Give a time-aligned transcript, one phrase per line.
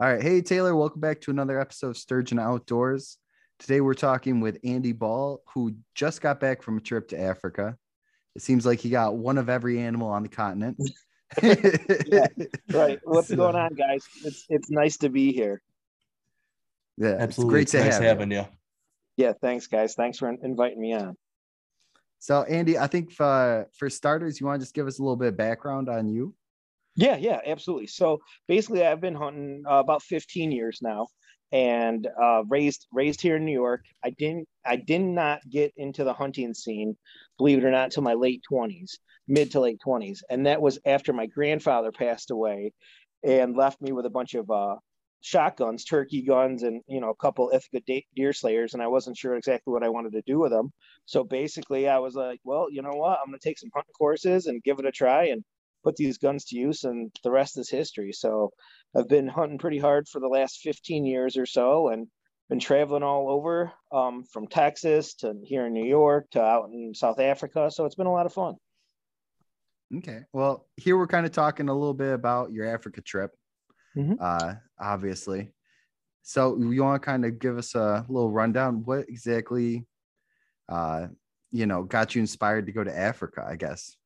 [0.00, 0.20] All right.
[0.20, 3.16] Hey, Taylor, welcome back to another episode of Sturgeon Outdoors.
[3.60, 7.76] Today we're talking with Andy Ball, who just got back from a trip to Africa.
[8.34, 10.78] It seems like he got one of every animal on the continent.
[11.42, 12.26] yeah,
[12.72, 12.98] right.
[13.04, 14.04] What's so, going on, guys?
[14.24, 15.62] It's it's nice to be here.
[16.96, 17.28] Yeah, absolutely.
[17.28, 18.38] It's great it's to nice have having you.
[18.38, 18.46] you.
[19.16, 19.94] Yeah, thanks, guys.
[19.94, 21.16] Thanks for inviting me on.
[22.18, 25.14] So, Andy, I think for, for starters, you want to just give us a little
[25.14, 26.34] bit of background on you?
[26.96, 27.88] Yeah, yeah, absolutely.
[27.88, 31.08] So basically, I've been hunting uh, about 15 years now,
[31.52, 33.84] and uh, raised raised here in New York.
[34.04, 36.96] I didn't I did not get into the hunting scene,
[37.38, 40.78] believe it or not, until my late 20s, mid to late 20s, and that was
[40.86, 42.72] after my grandfather passed away,
[43.24, 44.76] and left me with a bunch of uh,
[45.20, 49.34] shotguns, turkey guns, and you know a couple Ithaca deer slayers, and I wasn't sure
[49.34, 50.72] exactly what I wanted to do with them.
[51.06, 53.92] So basically, I was like, well, you know what, I'm going to take some hunting
[53.98, 55.44] courses and give it a try, and
[55.84, 58.12] put these guns to use, and the rest is history.
[58.12, 58.50] So
[58.96, 62.08] I've been hunting pretty hard for the last 15 years or so, and
[62.48, 66.94] been traveling all over um, from Texas to here in New York to out in
[66.94, 67.70] South Africa.
[67.70, 68.56] So it's been a lot of fun.
[69.96, 70.20] Okay.
[70.32, 73.32] Well, here we're kind of talking a little bit about your Africa trip,
[73.96, 74.14] mm-hmm.
[74.20, 75.52] uh, obviously.
[76.22, 78.82] So you want to kind of give us a little rundown?
[78.84, 79.86] What exactly,
[80.68, 81.08] uh,
[81.52, 83.44] you know, got you inspired to go to Africa?
[83.46, 83.96] I guess.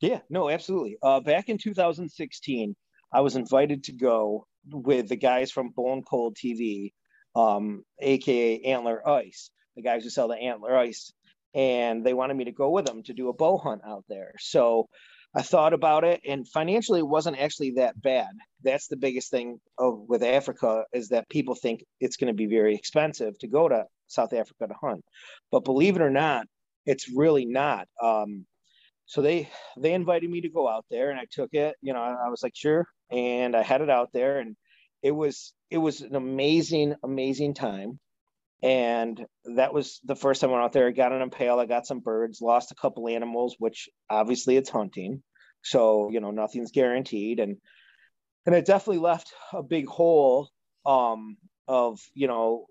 [0.00, 0.96] Yeah, no, absolutely.
[1.02, 2.76] Uh, back in 2016,
[3.12, 6.92] I was invited to go with the guys from Bone Cold TV,
[7.34, 11.12] um, aka Antler Ice, the guys who sell the Antler Ice,
[11.54, 14.34] and they wanted me to go with them to do a bow hunt out there.
[14.38, 14.88] So
[15.34, 18.30] I thought about it, and financially, it wasn't actually that bad.
[18.62, 22.46] That's the biggest thing of, with Africa is that people think it's going to be
[22.46, 25.04] very expensive to go to South Africa to hunt,
[25.50, 26.46] but believe it or not,
[26.86, 27.88] it's really not.
[28.02, 28.46] Um,
[29.08, 32.00] so they they invited me to go out there and i took it you know
[32.00, 34.54] i was like sure and i had it out there and
[35.02, 37.98] it was it was an amazing amazing time.
[38.60, 39.24] And
[39.56, 41.86] that was the first time i went out there i got an impala i got
[41.86, 45.22] some birds lost a couple animals which obviously it's hunting.
[45.62, 47.40] So you know nothing's guaranteed.
[47.40, 47.56] And
[48.46, 50.48] and it definitely left a big hole
[50.86, 51.36] um
[51.68, 52.66] of you know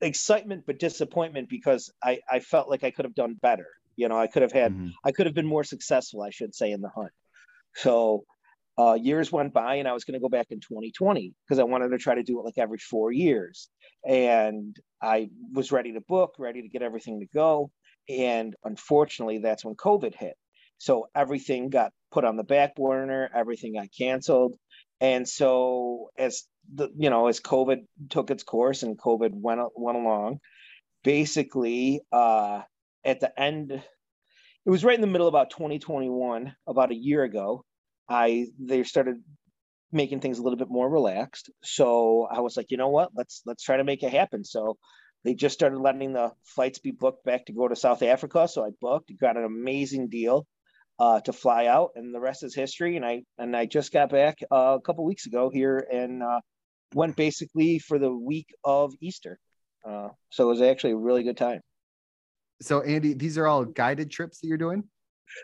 [0.00, 4.18] excitement but disappointment because i i felt like i could have done better you know,
[4.18, 4.88] I could have had, mm-hmm.
[5.04, 7.12] I could have been more successful, I should say, in the hunt.
[7.76, 8.24] So
[8.78, 11.64] uh, years went by, and I was going to go back in 2020 because I
[11.64, 13.68] wanted to try to do it like every four years.
[14.06, 17.70] And I was ready to book, ready to get everything to go.
[18.08, 20.34] And unfortunately, that's when COVID hit.
[20.78, 24.56] So everything got put on the back burner, everything got canceled.
[25.00, 29.98] And so as the you know as COVID took its course and COVID went went
[29.98, 30.40] along,
[31.02, 32.62] basically uh,
[33.04, 37.64] at the end it was right in the middle about 2021 about a year ago
[38.08, 39.16] i they started
[39.94, 41.50] making things a little bit more relaxed.
[41.62, 43.10] So i was like you know what?
[43.14, 44.44] Let's let's try to make it happen.
[44.44, 44.76] So
[45.22, 48.48] they just started letting the flights be booked back to go to south africa.
[48.48, 50.46] So i booked got an amazing deal
[50.98, 52.96] uh, to fly out and the rest is history.
[52.96, 56.40] And i and i just got back uh, a couple weeks ago here and uh,
[56.94, 59.38] went basically for the week of easter.
[59.88, 61.60] Uh, so it was actually a really good time
[62.64, 64.84] so Andy, these are all guided trips that you're doing?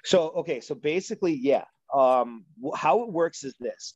[0.04, 1.64] So okay, so basically, yeah.
[1.92, 2.44] Um,
[2.76, 3.94] how it works is this.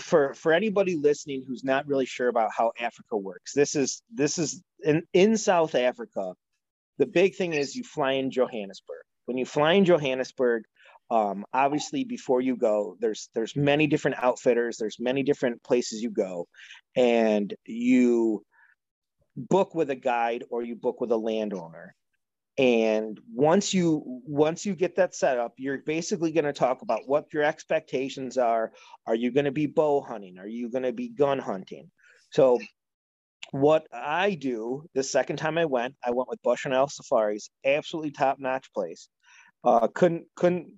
[0.00, 4.38] For for anybody listening who's not really sure about how Africa works, this is this
[4.38, 6.32] is in, in South Africa.
[6.98, 9.02] The big thing is you fly in Johannesburg.
[9.26, 10.64] When you fly in Johannesburg,
[11.10, 16.10] um, obviously before you go, there's there's many different outfitters, there's many different places you
[16.10, 16.48] go,
[16.96, 18.44] and you
[19.36, 21.94] book with a guide or you book with a landowner
[22.58, 27.00] and once you once you get that set up you're basically going to talk about
[27.06, 28.72] what your expectations are.
[29.06, 30.38] Are you going to be bow hunting?
[30.38, 31.90] Are you going to be gun hunting?
[32.30, 32.58] So
[33.50, 37.50] what i do the second time i went i went with bush and bushnell safaris
[37.64, 39.08] absolutely top notch place.
[39.64, 40.72] Uh, couldn't couldn't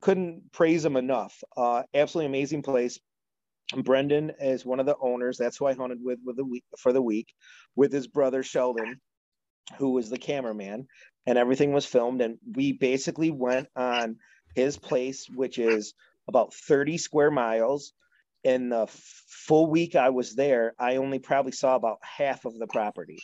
[0.00, 1.42] couldn't praise them enough.
[1.56, 2.98] Uh, absolutely amazing place.
[3.84, 5.38] Brendan is one of the owners.
[5.38, 7.28] That's who i hunted with with the week for the week
[7.76, 9.00] with his brother sheldon
[9.78, 10.86] who was the cameraman
[11.26, 12.20] and everything was filmed.
[12.20, 14.16] And we basically went on
[14.54, 15.94] his place, which is
[16.28, 17.92] about 30 square miles.
[18.44, 22.66] In the full week I was there, I only probably saw about half of the
[22.66, 23.18] property.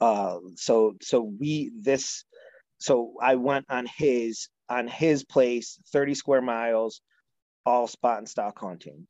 [0.00, 2.24] Uh, so so we this
[2.78, 7.00] so I went on his on his place, 30 square miles,
[7.64, 9.06] all spot and stock hunting.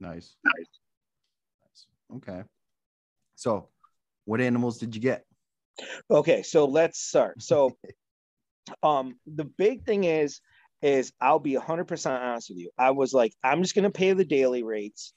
[0.00, 0.36] Nice.
[0.44, 2.16] Nice.
[2.16, 2.42] Okay.
[3.36, 3.68] So
[4.24, 5.25] what animals did you get?
[6.10, 7.42] Okay, so let's start.
[7.42, 7.76] So
[8.82, 10.40] um the big thing is
[10.82, 12.70] is I'll be 100% honest with you.
[12.78, 15.12] I was like I'm just going to pay the daily rates.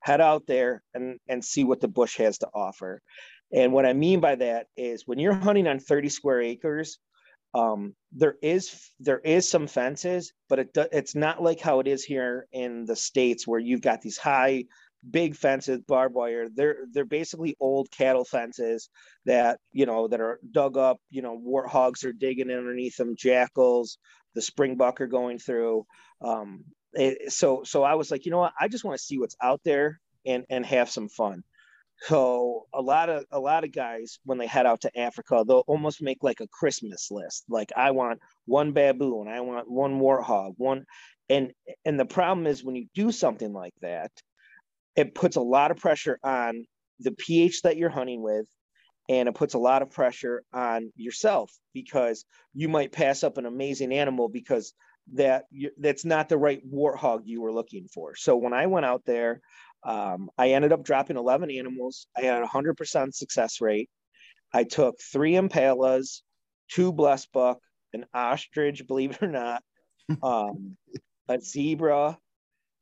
[0.00, 3.00] head out there and and see what the bush has to offer
[3.52, 6.98] and what i mean by that is when you're hunting on 30 square acres
[7.54, 12.04] um, there is there is some fences but it it's not like how it is
[12.04, 14.64] here in the states where you've got these high
[15.10, 18.88] big fences barbed wire they're they're basically old cattle fences
[19.26, 23.98] that you know that are dug up you know warthogs are digging underneath them jackals
[24.34, 25.84] the springbuck are going through
[26.22, 26.64] um,
[26.94, 28.52] it, so so I was like, you know what?
[28.60, 31.42] I just want to see what's out there and and have some fun.
[32.02, 35.64] So a lot of a lot of guys when they head out to Africa, they'll
[35.66, 37.44] almost make like a Christmas list.
[37.48, 40.84] Like I want one baboon, I want one warthog, one
[41.28, 41.52] and
[41.84, 44.10] and the problem is when you do something like that,
[44.96, 46.66] it puts a lot of pressure on
[47.00, 48.46] the PH that you're hunting with
[49.08, 52.24] and it puts a lot of pressure on yourself because
[52.54, 54.74] you might pass up an amazing animal because
[55.14, 55.44] that
[55.78, 58.14] that's not the right warthog you were looking for.
[58.14, 59.40] So when I went out there,
[59.84, 62.06] um, I ended up dropping 11 animals.
[62.16, 63.90] I had a 100% success rate.
[64.54, 66.22] I took three impalas,
[66.70, 67.56] two blesbuck,
[67.92, 69.62] an ostrich, believe it or not,
[70.22, 70.76] um,
[71.28, 72.16] a zebra,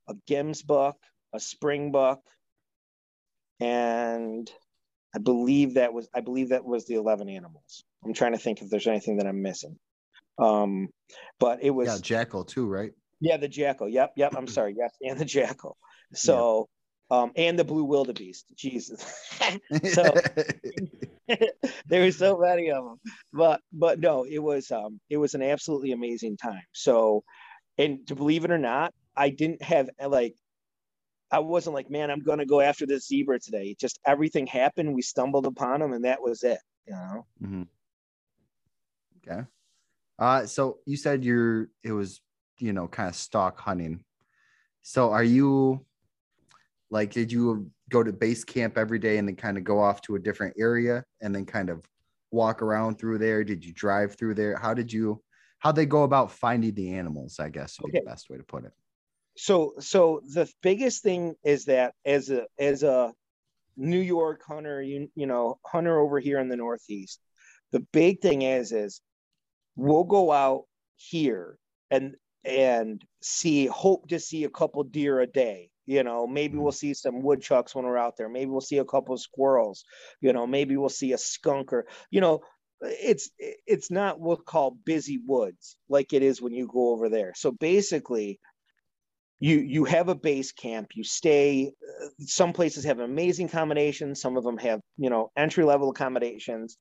[0.09, 0.95] a gemsbuck,
[1.33, 2.19] a springbuck,
[3.61, 4.51] and
[5.15, 7.85] I believe that was I believe that was the 11 animals.
[8.05, 9.77] I'm trying to think if there's anything that I'm missing.
[10.39, 10.89] Um,
[11.39, 12.93] but it was yeah, jackal too, right?
[13.21, 13.89] Yeah, the jackal.
[13.89, 14.35] Yep, yep.
[14.37, 14.75] I'm sorry.
[14.77, 15.77] Yes, and the jackal.
[16.15, 16.69] So,
[17.11, 17.19] yeah.
[17.19, 18.47] um, and the blue wildebeest.
[18.57, 19.05] Jesus.
[19.93, 20.15] so
[21.87, 23.01] there were so many of them,
[23.33, 26.63] but but no, it was um it was an absolutely amazing time.
[26.73, 27.23] So,
[27.77, 30.35] and to believe it or not, I didn't have like
[31.33, 33.77] I wasn't like, man, I'm gonna go after this zebra today.
[33.79, 34.95] Just everything happened.
[34.95, 36.59] We stumbled upon him, and that was it.
[36.87, 37.27] You know.
[37.43, 37.63] Mm-hmm.
[39.19, 39.43] Okay.
[40.19, 42.21] Uh, so you said you're it was
[42.59, 44.05] you know kind of stock hunting.
[44.83, 45.85] So are you
[46.91, 50.01] like did you go to base camp every day and then kind of go off
[50.03, 51.85] to a different area and then kind of
[52.31, 53.45] walk around through there?
[53.45, 54.57] Did you drive through there?
[54.57, 55.23] How did you
[55.59, 57.39] how they go about finding the animals?
[57.39, 58.01] I guess would okay.
[58.01, 58.73] be the best way to put it.
[59.37, 63.13] So so the biggest thing is that as a as a
[63.77, 67.21] New York hunter, you you know hunter over here in the Northeast,
[67.73, 69.01] the big thing is is
[69.77, 70.65] we'll go out
[70.97, 71.59] here
[71.91, 75.71] and and see hope to see a couple deer a day.
[75.87, 78.29] You know maybe we'll see some woodchucks when we're out there.
[78.29, 79.85] Maybe we'll see a couple squirrels.
[80.21, 82.41] You know maybe we'll see a skunk or you know
[82.83, 87.33] it's it's not what's called busy woods like it is when you go over there.
[87.37, 88.41] So basically
[89.41, 91.73] you you have a base camp you stay
[92.21, 96.77] some places have amazing accommodations some of them have you know entry level accommodations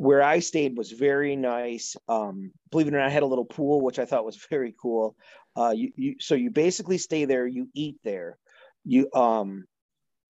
[0.00, 1.94] where I stayed was very nice.
[2.08, 4.74] Um, believe it or not, I had a little pool, which I thought was very
[4.80, 5.14] cool.
[5.54, 8.38] Uh, you, you, so you basically stay there, you eat there,
[8.84, 9.64] you, um,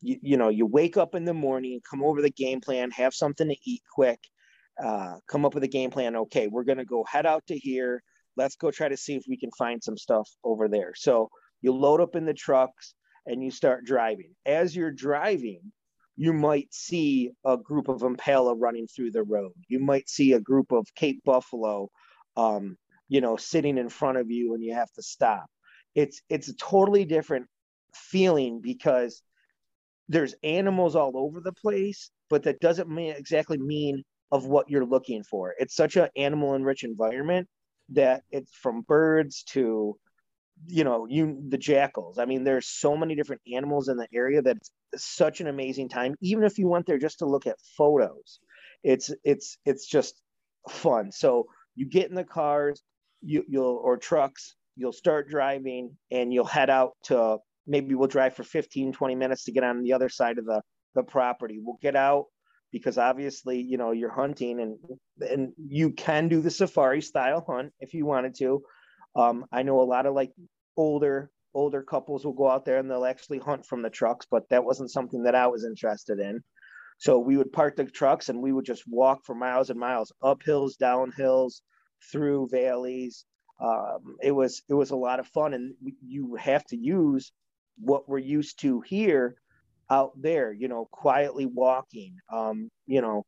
[0.01, 3.15] you, you know, you wake up in the morning, come over the game plan, have
[3.15, 4.19] something to eat quick,
[4.83, 6.17] uh, come up with a game plan.
[6.17, 8.03] Okay, we're going to go head out to here.
[8.37, 10.95] Let's go try to see if we can find some stuff over there.
[10.97, 12.95] So you load up in the trucks
[13.27, 14.35] and you start driving.
[14.47, 15.61] As you're driving,
[16.17, 19.53] you might see a group of impala running through the road.
[19.69, 21.89] You might see a group of Cape buffalo,
[22.37, 22.77] um,
[23.09, 25.47] you know, sitting in front of you, and you have to stop.
[25.95, 27.47] It's it's a totally different
[27.95, 29.23] feeling because
[30.09, 34.03] there's animals all over the place, but that doesn't mean exactly mean
[34.33, 35.55] of what you're looking for.
[35.59, 37.49] It's such an animal enriched environment
[37.91, 39.97] that it's from birds to
[40.67, 42.19] you know you the jackals.
[42.19, 45.89] I mean there's so many different animals in the area that it's such an amazing
[45.89, 46.15] time.
[46.21, 48.41] Even if you went there just to look at photos
[48.83, 50.21] it's it's it's just
[50.69, 51.13] fun.
[51.13, 52.83] So you get in the cars
[53.23, 58.35] you you'll or trucks you'll start driving and you'll head out to maybe we'll drive
[58.35, 60.63] for 15 20 minutes to get on the other side of the
[60.95, 61.61] the property.
[61.63, 62.27] We'll get out
[62.73, 64.79] because obviously you know you're hunting and
[65.29, 68.63] and you can do the safari style hunt if you wanted to
[69.15, 70.33] um, I know a lot of like
[70.77, 74.49] older older couples will go out there and they'll actually hunt from the trucks, but
[74.51, 76.43] that wasn't something that I was interested in.
[76.99, 80.13] So we would park the trucks and we would just walk for miles and miles,
[80.23, 81.63] up hills, down hills,
[82.13, 83.25] through valleys.
[83.61, 85.75] Um, it was it was a lot of fun, and
[86.07, 87.33] you have to use
[87.79, 89.37] what we're used to here
[89.91, 90.53] out there.
[90.53, 92.17] You know, quietly walking.
[92.33, 93.25] Um, you know,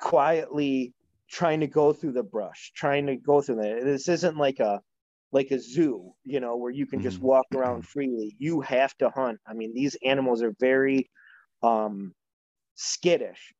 [0.00, 0.92] quietly
[1.30, 3.84] trying to go through the brush, trying to go through that.
[3.84, 4.80] This isn't like a
[5.34, 7.26] like a zoo, you know, where you can just mm-hmm.
[7.26, 8.36] walk around freely.
[8.38, 9.38] You have to hunt.
[9.46, 11.10] I mean, these animals are very
[11.62, 12.14] um,
[12.76, 13.52] skittish.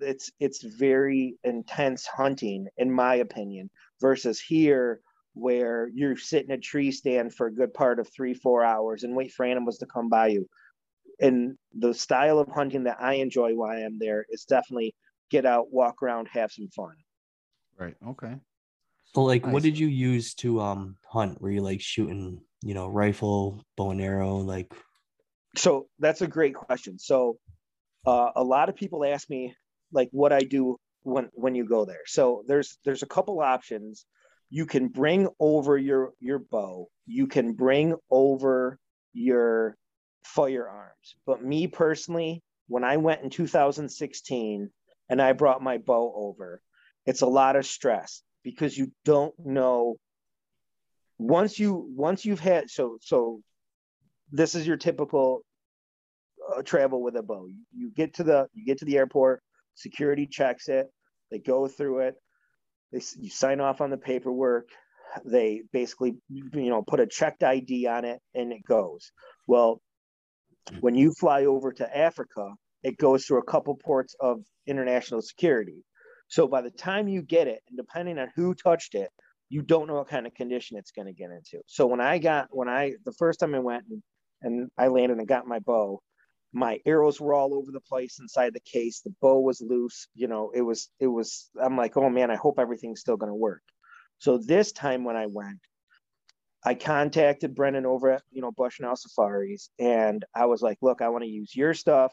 [0.00, 3.68] It's it's very intense hunting, in my opinion,
[4.00, 5.00] versus here
[5.34, 9.14] where you're sitting a tree stand for a good part of three, four hours and
[9.14, 10.46] wait for animals to come by you.
[11.20, 14.94] and the style of hunting that I enjoy while I'm there is definitely
[15.30, 16.94] get out, walk around, have some fun.
[17.78, 17.96] Right.
[18.06, 18.34] Okay.
[19.24, 19.52] Like nice.
[19.52, 21.40] what did you use to um hunt?
[21.40, 24.72] Were you like shooting, you know, rifle, bow and arrow, like
[25.56, 26.98] so that's a great question.
[26.98, 27.38] So
[28.06, 29.54] uh, a lot of people ask me
[29.92, 32.02] like what I do when when you go there.
[32.06, 34.04] So there's there's a couple options.
[34.50, 36.88] You can bring over your your bow.
[37.06, 38.78] You can bring over
[39.12, 39.76] your
[40.24, 41.16] firearms.
[41.26, 44.70] But me personally, when I went in 2016
[45.08, 46.60] and I brought my bow over,
[47.06, 49.96] it's a lot of stress because you don't know.
[51.18, 53.40] Once you once you've had so so
[54.30, 55.40] this is your typical
[56.54, 57.48] uh, travel with a bow.
[57.76, 59.42] You get to the you get to the airport
[59.74, 60.86] security checks it
[61.30, 62.14] they go through it
[62.92, 64.68] they you sign off on the paperwork
[65.24, 69.10] they basically you know put a checked id on it and it goes.
[69.48, 69.80] Well
[70.80, 72.52] when you fly over to africa
[72.84, 75.84] it goes through a couple ports of international security
[76.28, 79.10] so by the time you get it and depending on who touched it
[79.48, 81.62] you don't know what kind of condition it's going to get into.
[81.66, 84.02] So when i got when i the first time i went and,
[84.42, 86.02] and i landed and got my bow
[86.52, 89.00] my arrows were all over the place inside the case.
[89.00, 92.36] The bow was loose you know it was it was i'm like oh man i
[92.36, 93.62] hope everything's still going to work.
[94.18, 95.60] So this time when i went
[96.64, 101.08] i contacted brennan over at you know bushnell safaris and i was like look i
[101.10, 102.12] want to use your stuff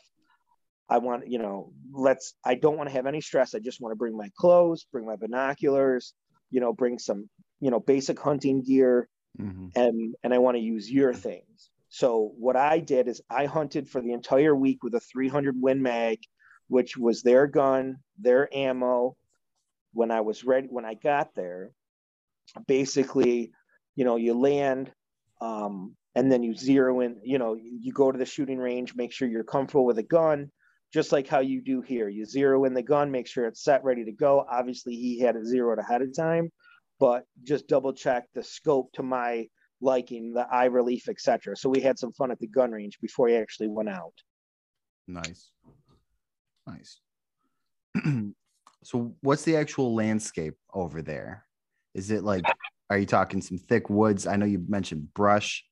[0.90, 3.92] i want you know let's i don't want to have any stress i just want
[3.92, 6.14] to bring my clothes bring my binoculars
[6.52, 9.08] you know bring some you know basic hunting gear
[9.40, 9.68] mm-hmm.
[9.76, 13.88] and and i want to use your things so what I did is I hunted
[13.88, 16.18] for the entire week with a 300 Win Mag,
[16.68, 19.16] which was their gun, their ammo.
[19.94, 21.70] When I was ready, when I got there,
[22.66, 23.52] basically,
[23.96, 24.92] you know, you land,
[25.40, 27.18] um, and then you zero in.
[27.24, 30.52] You know, you go to the shooting range, make sure you're comfortable with a gun,
[30.94, 32.08] just like how you do here.
[32.08, 34.46] You zero in the gun, make sure it's set, ready to go.
[34.50, 36.52] Obviously, he had it zeroed ahead of time,
[37.00, 39.48] but just double check the scope to my
[39.82, 41.58] liking, the eye relief, etc.
[41.58, 44.14] So we had some fun at the gun range before he actually went out.
[45.08, 45.50] Nice,
[46.68, 47.00] nice.
[48.84, 51.46] so, what's the actual landscape over there?
[51.96, 52.46] Is it like,
[52.92, 54.28] are you talking some thick woods?
[54.28, 55.66] I know you mentioned brush.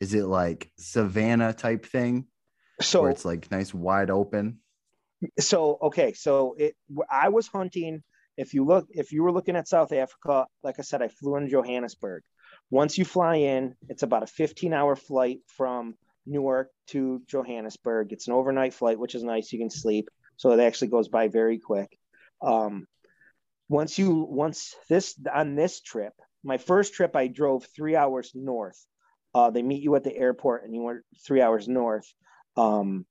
[0.00, 2.26] Is it like savanna type thing?
[2.80, 4.58] So where it's like nice wide open.
[5.38, 6.74] So okay, so it
[7.10, 8.02] I was hunting.
[8.36, 11.36] If you look, if you were looking at South Africa, like I said, I flew
[11.36, 12.22] in Johannesburg.
[12.70, 15.94] Once you fly in, it's about a 15 hour flight from
[16.26, 18.12] Newark to Johannesburg.
[18.12, 19.52] It's an overnight flight, which is nice.
[19.52, 20.08] You can sleep.
[20.36, 21.96] So it actually goes by very quick.
[22.40, 22.86] Um,
[23.68, 26.14] once you, once this, on this trip,
[26.44, 28.84] my first trip, I drove three hours north.
[29.34, 32.06] Uh, they meet you at the airport and you went three hours north
[32.56, 33.06] um,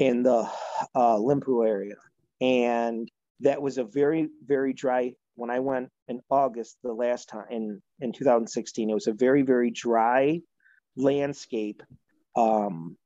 [0.00, 0.50] in the
[0.94, 1.94] uh, Limpopo area.
[2.40, 3.08] And
[3.40, 7.82] that was a very, very dry when I went in August the last time in
[8.00, 10.40] in 2016, it was a very very dry
[10.96, 11.82] landscape.
[12.36, 12.96] Um,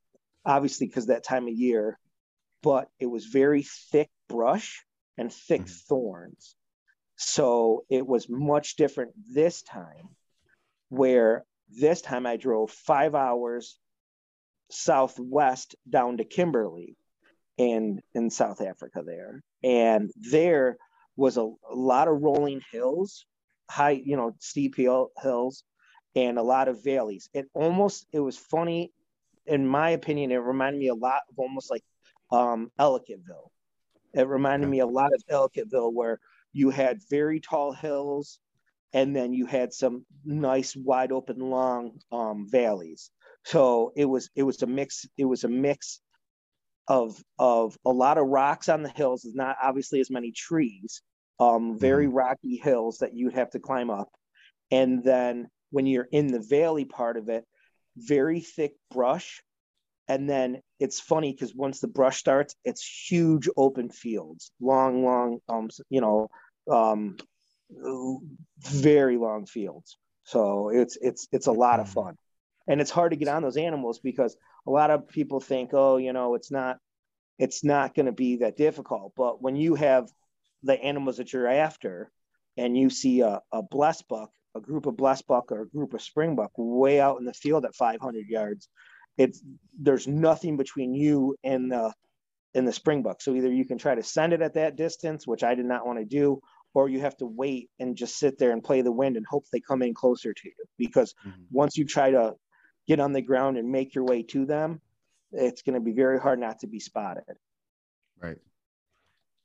[0.45, 1.97] obviously, because that time of year,
[2.61, 4.83] but it was very thick brush
[5.17, 5.87] and thick mm-hmm.
[5.87, 6.55] thorns.
[7.15, 10.09] So it was much different this time,
[10.89, 13.79] where this time I drove five hours
[14.69, 16.95] southwest down to Kimberley
[17.57, 19.41] and in South Africa there.
[19.63, 20.77] And there
[21.15, 23.25] was a, a lot of rolling hills,
[23.69, 25.63] high, you know, steep hill, hills,
[26.15, 27.29] and a lot of valleys.
[27.33, 28.91] It almost, it was funny,
[29.45, 31.83] in my opinion, it reminded me a lot of almost like
[32.31, 33.49] um, Ellicottville.
[34.13, 36.19] It reminded me a lot of Ellicottville, where
[36.53, 38.39] you had very tall hills,
[38.93, 43.11] and then you had some nice, wide open, long um, valleys.
[43.45, 45.05] So it was it was a mix.
[45.17, 46.01] It was a mix
[46.87, 49.21] of of a lot of rocks on the hills.
[49.23, 51.01] There's not obviously as many trees,
[51.39, 52.15] um, very mm-hmm.
[52.15, 54.09] rocky hills that you'd have to climb up.
[54.71, 57.45] And then when you're in the valley part of it,
[57.97, 59.41] very thick brush.
[60.07, 65.39] And then it's funny because once the brush starts, it's huge open fields, long, long,
[65.49, 66.29] um, you know,
[66.71, 67.17] um,
[68.59, 69.97] very long fields.
[70.23, 72.01] So it's it's it's a lot of mm-hmm.
[72.01, 72.17] fun,
[72.67, 74.35] and it's hard to get on those animals because
[74.67, 76.77] a lot of people think, oh, you know, it's not
[77.37, 79.13] it's not going to be that difficult.
[79.15, 80.09] But when you have
[80.63, 82.09] the animals that you're after
[82.57, 86.51] and you see a, a blesbuck, a group of blesbuck or a group of springbuck
[86.55, 88.69] way out in the field at 500 yards,
[89.17, 89.41] it's
[89.77, 91.93] there's nothing between you and the
[92.53, 93.21] in the springbuck.
[93.21, 95.85] So either you can try to send it at that distance, which I did not
[95.85, 96.39] want to do,
[96.73, 99.45] or you have to wait and just sit there and play the wind and hope
[99.51, 100.53] they come in closer to you.
[100.77, 101.41] Because mm-hmm.
[101.51, 102.35] once you try to
[102.87, 104.81] get on the ground and make your way to them,
[105.31, 107.23] it's going to be very hard not to be spotted.
[108.21, 108.37] Right.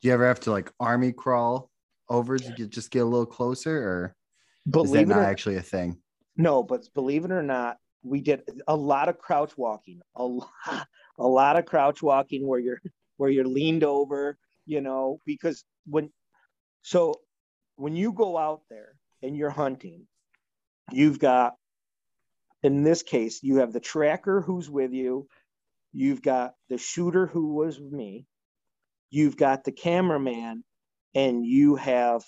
[0.00, 1.70] Do you ever have to like army crawl
[2.08, 4.14] over to get, just get a little closer, or
[4.68, 5.98] believe is that not or, actually a thing?
[6.36, 10.86] No, but believe it or not, we did a lot of crouch walking, a lot,
[11.18, 12.80] a lot of crouch walking where you're
[13.18, 16.10] where you're leaned over, you know, because when
[16.82, 17.20] so
[17.76, 20.06] when you go out there and you're hunting,
[20.90, 21.54] you've got
[22.62, 25.26] in this case, you have the tracker who's with you,
[25.92, 28.26] you've got the shooter who was with me,
[29.10, 30.64] you've got the cameraman,
[31.14, 32.22] and you have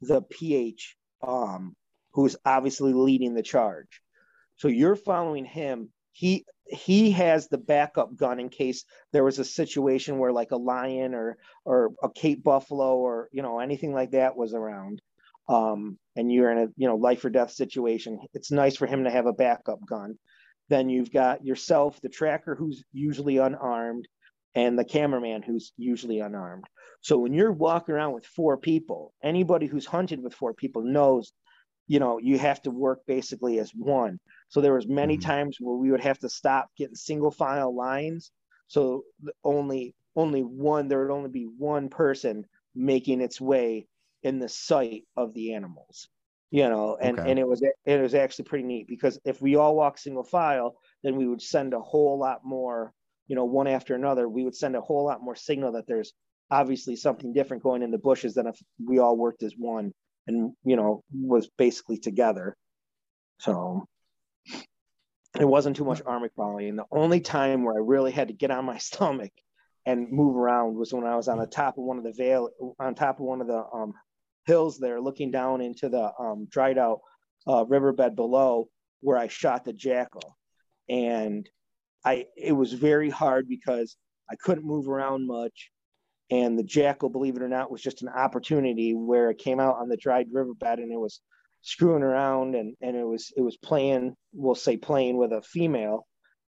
[0.00, 1.74] the PH um,
[2.12, 4.00] who's obviously leading the charge.
[4.56, 5.90] So you're following him.
[6.12, 10.56] He he has the backup gun in case there was a situation where like a
[10.56, 15.00] lion or or a Cape buffalo or you know anything like that was around
[15.48, 19.04] um, and you're in a you know life or death situation, it's nice for him
[19.04, 20.18] to have a backup gun.
[20.68, 24.06] Then you've got yourself, the tracker who's usually unarmed,
[24.54, 26.64] and the cameraman who's usually unarmed.
[27.00, 31.32] So when you're walking around with four people, anybody who's hunted with four people knows,
[31.86, 34.18] you know, you have to work basically as one.
[34.48, 35.28] So there was many mm-hmm.
[35.28, 38.30] times where we would have to stop getting single file lines.
[38.66, 39.04] So
[39.44, 43.86] only only one there would only be one person making its way
[44.22, 46.08] in the sight of the animals
[46.50, 47.30] you know and okay.
[47.30, 50.76] and it was it was actually pretty neat because if we all walk single file
[51.02, 52.92] then we would send a whole lot more
[53.26, 56.12] you know one after another we would send a whole lot more signal that there's
[56.50, 59.92] obviously something different going in the bushes than if we all worked as one
[60.26, 62.56] and you know was basically together
[63.38, 63.86] so
[65.38, 68.34] it wasn't too much army crawling and the only time where i really had to
[68.34, 69.32] get on my stomach
[69.84, 72.48] and move around was when i was on the top of one of the veil
[72.80, 73.92] on top of one of the um,
[74.48, 77.00] hills there, looking down into the um, dried out
[77.46, 78.68] uh, riverbed below
[79.00, 80.36] where I shot the jackal.
[80.88, 81.48] And
[82.04, 83.96] I it was very hard because
[84.30, 85.70] I couldn't move around much.
[86.30, 89.76] And the jackal, believe it or not, was just an opportunity where it came out
[89.76, 91.20] on the dried riverbed and it was
[91.62, 96.06] screwing around and, and it was it was playing, we'll say playing with a female,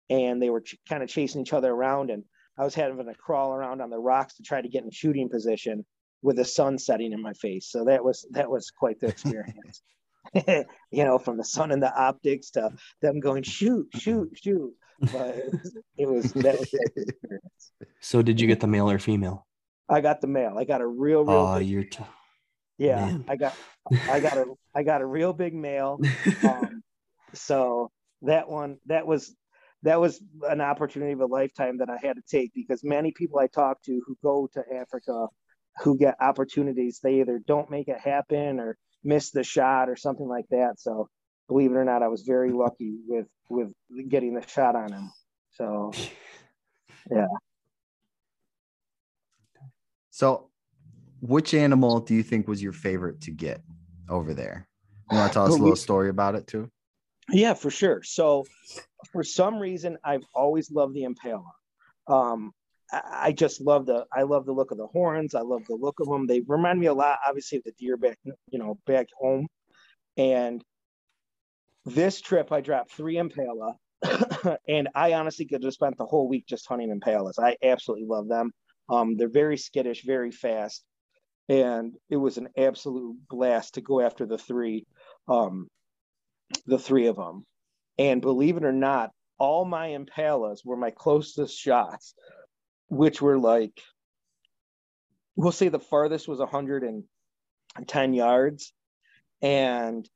[0.09, 2.09] and they were ch- kind of chasing each other around.
[2.09, 2.23] And
[2.57, 5.29] I was having to crawl around on the rocks to try to get in shooting
[5.29, 5.85] position
[6.21, 7.69] with the sun setting in my face.
[7.69, 9.81] So that was that was quite the experience.
[10.91, 14.71] you know, from the sun and the optics to them going shoot, shoot, shoot.
[15.11, 15.35] But
[15.97, 17.71] it was, that was that experience.
[18.01, 19.47] So did you get the male or female?
[19.89, 20.57] I got the male.
[20.57, 21.37] I got a real, real.
[21.37, 21.83] Oh, big, you're.
[21.83, 22.03] T-
[22.77, 23.25] yeah, man.
[23.27, 23.55] I got,
[24.09, 25.99] I got a, I got a real big male.
[26.47, 26.83] Um,
[27.33, 27.91] so
[28.23, 29.35] that one, that was,
[29.83, 33.39] that was an opportunity of a lifetime that I had to take because many people
[33.39, 35.27] I talk to who go to Africa
[35.79, 40.27] who get opportunities, they either don't make it happen or miss the shot or something
[40.27, 40.73] like that.
[40.77, 41.09] So
[41.47, 43.71] believe it or not, I was very lucky with with
[44.09, 45.11] getting the shot on him.
[45.51, 45.91] So
[47.09, 47.27] yeah.
[50.09, 50.49] So
[51.21, 53.61] which animal do you think was your favorite to get
[54.09, 54.67] over there?
[55.11, 56.69] You want to tell us a little story about it too?
[57.29, 58.01] Yeah, for sure.
[58.03, 58.45] So
[59.11, 61.51] for some reason, I've always loved the impala.
[62.07, 62.51] Um,
[62.91, 65.33] I just love the I love the look of the horns.
[65.33, 66.27] I love the look of them.
[66.27, 69.47] They remind me a lot, obviously, of the deer back you know back home.
[70.17, 70.63] And
[71.85, 73.75] this trip, I dropped three impala,
[74.67, 77.39] and I honestly could have spent the whole week just hunting impalas.
[77.39, 78.51] I absolutely love them.
[78.89, 80.83] Um, they're very skittish, very fast,
[81.47, 84.85] and it was an absolute blast to go after the three,
[85.29, 85.69] um,
[86.65, 87.45] the three of them.
[87.97, 92.13] And believe it or not, all my impalas were my closest shots
[92.91, 93.81] which were like
[95.37, 98.73] we'll say the farthest was 110 yards.
[99.41, 100.07] And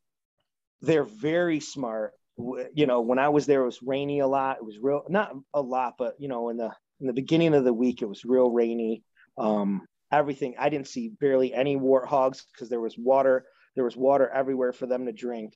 [0.81, 2.11] they're very smart.
[2.37, 4.57] You know when i was there it was rainy a lot.
[4.57, 7.63] It was real not a lot but you know in the in the beginning of
[7.63, 9.03] the week it was real rainy.
[9.37, 14.29] Um everything i didn't see barely any warthogs because there was water there was water
[14.29, 15.53] everywhere for them to drink.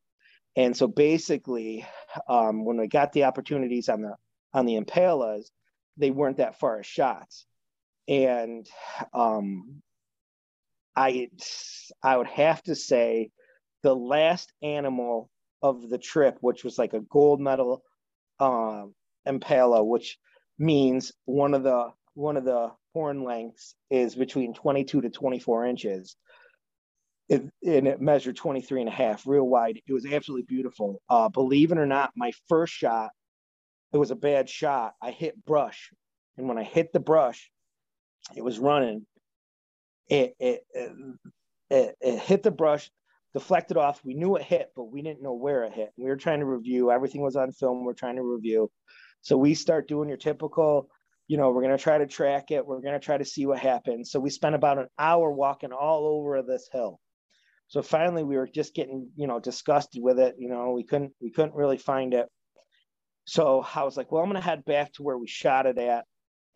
[0.56, 1.86] And so basically
[2.30, 4.16] um when we got the opportunities on the
[4.54, 5.50] on the impalas
[5.98, 7.46] they weren't that far as shots.
[8.08, 8.68] And
[9.14, 9.82] um,
[10.96, 11.30] I
[12.04, 13.32] I would have to say
[13.84, 15.30] the last animal
[15.62, 17.84] of the trip, which was like a gold medal
[18.40, 18.94] um,
[19.26, 20.18] impala, which
[20.58, 26.16] means one of the one of the horn lengths is between 22 to 24 inches.
[27.30, 29.80] It, and it measured 23 and a half, real wide.
[29.88, 31.02] It was absolutely beautiful.
[31.08, 33.12] Uh, believe it or not, my first shot
[33.94, 34.94] it was a bad shot.
[35.02, 35.92] I hit brush,
[36.38, 37.50] and when I hit the brush,
[38.36, 39.06] it was running.
[40.08, 40.92] It it it,
[41.70, 42.90] it, it hit the brush,
[43.34, 44.02] deflected off.
[44.04, 45.92] We knew it hit, but we didn't know where it hit.
[45.98, 46.92] We were trying to review.
[46.92, 47.80] Everything was on film.
[47.80, 48.72] We we're trying to review.
[49.22, 50.90] So we start doing your typical,
[51.28, 52.66] you know, we're going to try to track it.
[52.66, 54.12] We're going to try to see what happens.
[54.12, 57.00] So we spent about an hour walking all over this hill.
[57.68, 60.36] So finally we were just getting, you know, disgusted with it.
[60.40, 62.28] You know, we couldn't, we couldn't really find it.
[63.30, 65.78] So I was like, well, I'm going to head back to where we shot it
[65.78, 66.06] at.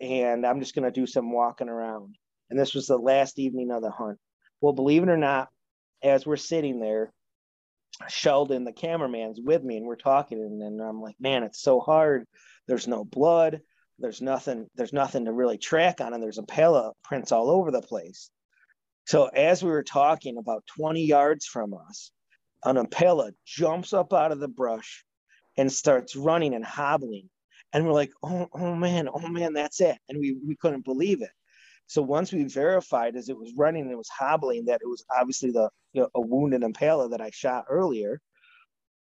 [0.01, 2.15] And I'm just going to do some walking around.
[2.49, 4.17] And this was the last evening of the hunt.
[4.59, 5.49] Well, believe it or not,
[6.01, 7.13] as we're sitting there,
[8.09, 11.79] Sheldon, the cameraman's with me, and we're talking, and, and I'm like, man, it's so
[11.79, 12.25] hard.
[12.67, 13.61] There's no blood.
[13.99, 14.65] There's nothing.
[14.73, 18.31] There's nothing to really track on, and there's impala prints all over the place.
[19.05, 22.11] So as we were talking, about 20 yards from us,
[22.65, 25.05] an impala jumps up out of the brush
[25.57, 27.29] and starts running and hobbling,
[27.71, 31.21] and we're like, oh, oh man, oh man, that's it, and we we couldn't believe
[31.21, 31.31] it.
[31.87, 35.03] So once we verified as it was running and it was hobbling that it was
[35.15, 38.21] obviously the you know, a wounded impala that I shot earlier,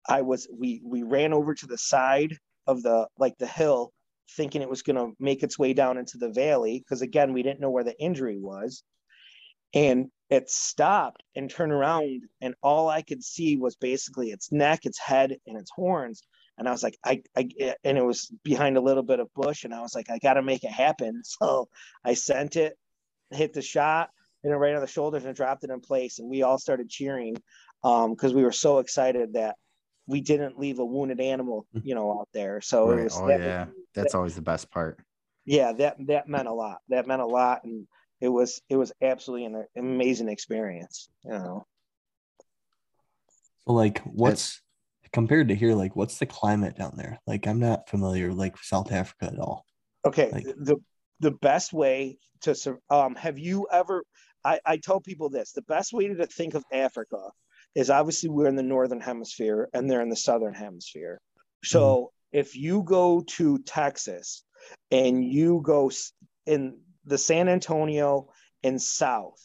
[0.08, 3.92] I was we we ran over to the side of the like the hill
[4.36, 7.42] thinking it was going to make its way down into the valley because again we
[7.42, 8.82] didn't know where the injury was.
[9.74, 14.84] And it stopped and turned around and all i could see was basically its neck
[14.84, 16.22] its head and its horns
[16.58, 17.48] and I was like, I, I,
[17.84, 20.34] and it was behind a little bit of bush, and I was like, I got
[20.34, 21.22] to make it happen.
[21.38, 21.68] So
[22.04, 22.78] I sent it,
[23.30, 24.10] hit the shot,
[24.42, 26.18] hit it right on the shoulders, and dropped it in place.
[26.18, 27.34] And we all started cheering
[27.82, 29.56] because um, we were so excited that
[30.06, 31.82] we didn't leave a wounded animal, mm.
[31.84, 32.60] you know, out there.
[32.60, 33.00] So right.
[33.00, 33.18] it was.
[33.18, 34.98] Oh that, yeah, that's that, always the best part.
[35.44, 36.78] Yeah, that that meant a lot.
[36.88, 37.86] That meant a lot, and
[38.20, 41.08] it was it was absolutely an amazing experience.
[41.24, 41.66] You know.
[43.66, 44.62] So like, what's
[45.16, 47.18] compared to here, like what's the climate down there?
[47.26, 49.64] Like I'm not familiar like South Africa at all.
[50.04, 50.76] Okay, like, the
[51.20, 52.54] the best way to
[52.90, 54.04] um have you ever
[54.44, 57.30] I, I tell people this the best way to think of Africa
[57.74, 61.18] is obviously we're in the northern hemisphere and they're in the southern hemisphere.
[61.64, 62.38] So mm-hmm.
[62.40, 64.44] if you go to Texas
[64.90, 65.90] and you go
[66.44, 68.28] in the San Antonio
[68.62, 69.40] and south,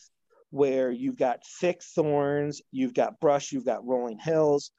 [0.49, 4.71] where you've got thick thorns, you've got brush, you've got rolling hills,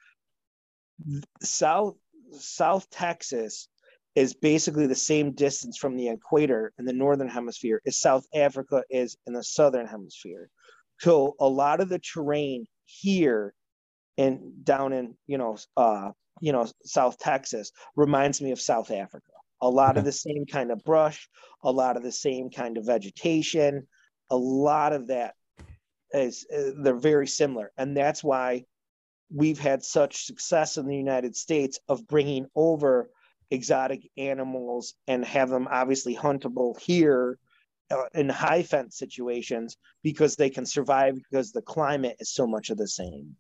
[1.43, 1.97] South
[2.33, 3.69] South Texas
[4.15, 8.83] is basically the same distance from the equator in the northern hemisphere as South Africa
[8.91, 10.51] is in the southern hemisphere.
[11.01, 13.55] So a lot of the terrain here
[14.19, 16.11] and down in you know uh
[16.41, 19.33] you know South Texas reminds me of South Africa.
[19.61, 20.01] A lot okay.
[20.01, 21.29] of the same kind of brush,
[21.63, 23.87] a lot of the same kind of vegetation,
[24.31, 25.35] a lot of that
[26.13, 28.65] is uh, they're very similar, and that's why
[29.35, 33.11] we've had such success in the United States of bringing over
[33.51, 37.39] exotic animals and have them obviously huntable here
[37.91, 42.71] uh, in high fence situations because they can survive because the climate is so much
[42.71, 43.37] of the same.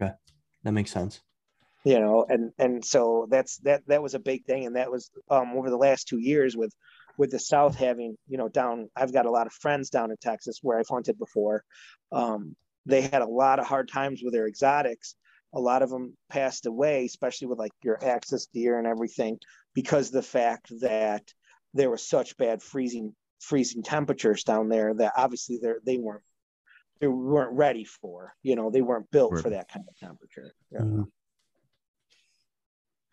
[0.00, 0.12] Okay,
[0.64, 1.20] that makes sense.
[1.84, 5.10] You know, and and so that's that that was a big thing, and that was
[5.30, 6.74] um, over the last two years with
[7.16, 8.90] with the South having you know down.
[8.94, 11.64] I've got a lot of friends down in Texas where I've hunted before.
[12.12, 15.16] Um, they had a lot of hard times with their exotics
[15.52, 19.38] a lot of them passed away, especially with like your axis deer and everything,
[19.74, 21.22] because the fact that
[21.74, 26.22] there was such bad freezing freezing temperatures down there that obviously they they weren't
[27.00, 28.34] they weren't ready for.
[28.42, 29.42] You know, they weren't built right.
[29.42, 30.52] for that kind of temperature.
[30.70, 30.80] Yeah.
[30.80, 31.02] Mm-hmm.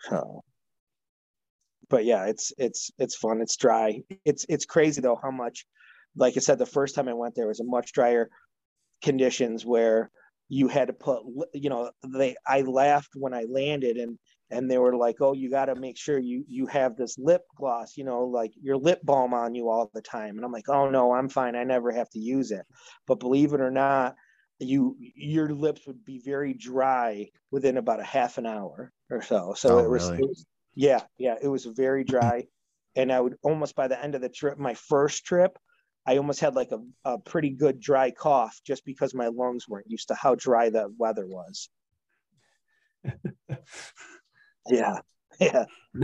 [0.01, 0.43] So,
[1.89, 3.41] but yeah, it's it's it's fun.
[3.41, 4.01] It's dry.
[4.25, 5.65] It's it's crazy though how much.
[6.15, 8.29] Like I said, the first time I went there was a much drier
[9.03, 10.09] conditions where
[10.49, 14.17] you had to put you know they i laughed when i landed and
[14.49, 17.41] and they were like oh you got to make sure you you have this lip
[17.55, 20.37] gloss you know like your lip balm on you all the time.
[20.37, 21.55] And i'm like oh no i'm fine.
[21.55, 22.65] I never have to use it.
[23.05, 24.15] But believe it or not
[24.59, 29.53] you your lips would be very dry within about a half an hour or so.
[29.55, 30.23] So oh, it, was, really?
[30.23, 32.45] it was yeah yeah it was very dry.
[32.95, 35.57] And i would almost by the end of the trip my first trip
[36.07, 39.91] I almost had like a, a pretty good dry cough just because my lungs weren't
[39.91, 41.69] used to how dry the weather was.
[44.69, 44.99] yeah.
[45.39, 45.65] Yeah.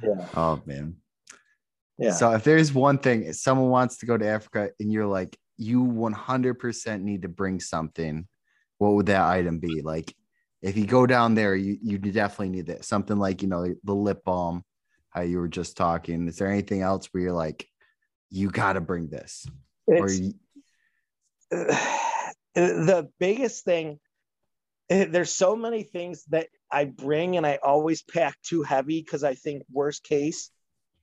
[0.00, 0.28] yeah.
[0.36, 0.98] Oh man.
[1.98, 2.12] Yeah.
[2.12, 5.36] So if there's one thing, if someone wants to go to Africa and you're like,
[5.56, 8.28] you 100% need to bring something,
[8.78, 9.82] what would that item be?
[9.82, 10.14] Like,
[10.62, 12.84] if you go down there, you, you definitely need that.
[12.84, 14.62] Something like, you know, the lip balm,
[15.10, 16.28] how you were just talking.
[16.28, 17.66] Is there anything else where you're like,
[18.34, 19.46] you got to bring this.
[19.86, 20.34] Or you...
[22.54, 24.00] the biggest thing,
[24.90, 29.22] eh, there's so many things that I bring and I always pack too heavy because
[29.22, 30.50] I think worst case,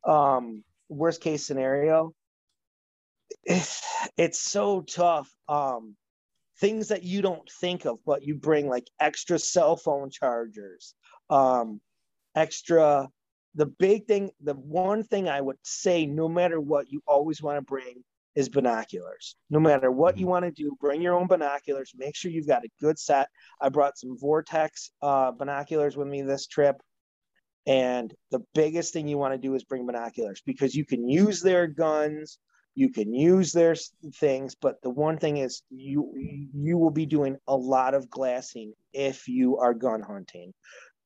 [0.06, 2.14] um, worst case scenario,
[3.44, 3.82] it's,
[4.18, 5.32] it's so tough.
[5.48, 5.96] Um,
[6.60, 10.94] things that you don't think of, but you bring like extra cell phone chargers,
[11.30, 11.80] um,
[12.36, 13.08] extra.
[13.56, 17.58] The big thing, the one thing I would say, no matter what, you always want
[17.58, 18.04] to bring
[18.36, 19.36] is binoculars.
[19.50, 20.32] No matter what you mm-hmm.
[20.32, 21.92] want to do, bring your own binoculars.
[21.98, 23.28] Make sure you've got a good set.
[23.60, 26.82] I brought some Vortex uh, binoculars with me this trip.
[27.68, 31.42] And the biggest thing you want to do is bring binoculars because you can use
[31.42, 32.40] their guns,
[32.74, 33.76] you can use their
[34.16, 36.12] things, but the one thing is you
[36.54, 40.54] you will be doing a lot of glassing if you are gun hunting.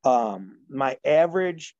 [0.05, 1.75] Um, my average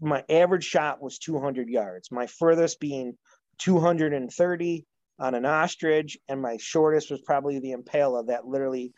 [0.00, 2.10] my average shot was 200 yards.
[2.10, 3.16] My furthest being
[3.58, 4.86] 230
[5.18, 8.92] on an ostrich, and my shortest was probably the impala that literally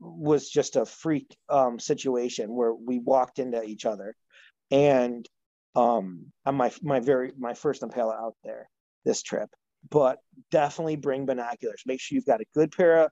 [0.00, 4.14] was just a freak um, situation where we walked into each other.
[4.70, 5.26] And
[5.76, 8.68] um, on my my very my first impala out there
[9.04, 9.48] this trip,
[9.90, 10.18] but
[10.50, 11.82] definitely bring binoculars.
[11.86, 13.10] Make sure you've got a good pair of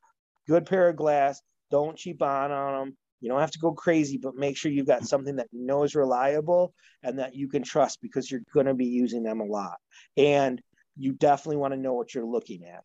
[0.49, 1.41] good pair of glass.
[1.71, 2.97] Don't cheap on on them.
[3.21, 5.83] You don't have to go crazy, but make sure you've got something that you know
[5.85, 9.45] is reliable and that you can trust because you're going to be using them a
[9.45, 9.77] lot.
[10.17, 10.61] And
[10.97, 12.83] you definitely want to know what you're looking at.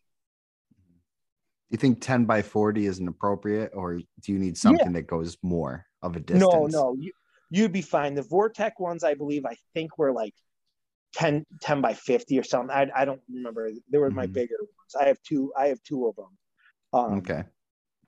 [1.70, 4.94] You think 10 by 40 isn't appropriate, or do you need something yeah.
[4.94, 6.52] that goes more of a distance?
[6.52, 7.14] No, no, you,
[7.50, 8.14] you'd be fine.
[8.14, 10.34] The Vortex ones, I believe, I think were like
[11.14, 12.76] 10, 10 by 50 or something.
[12.76, 13.70] I, I don't remember.
[13.90, 14.18] They were mm-hmm.
[14.18, 14.96] my bigger ones.
[15.00, 16.38] I have two, I have two of them.
[16.94, 17.44] Um, okay.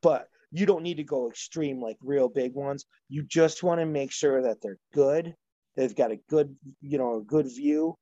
[0.02, 2.86] But you don't need to go extreme like real big ones.
[3.10, 5.34] You just want to make sure that they're good.
[5.76, 7.98] They've got a good, you know, a good view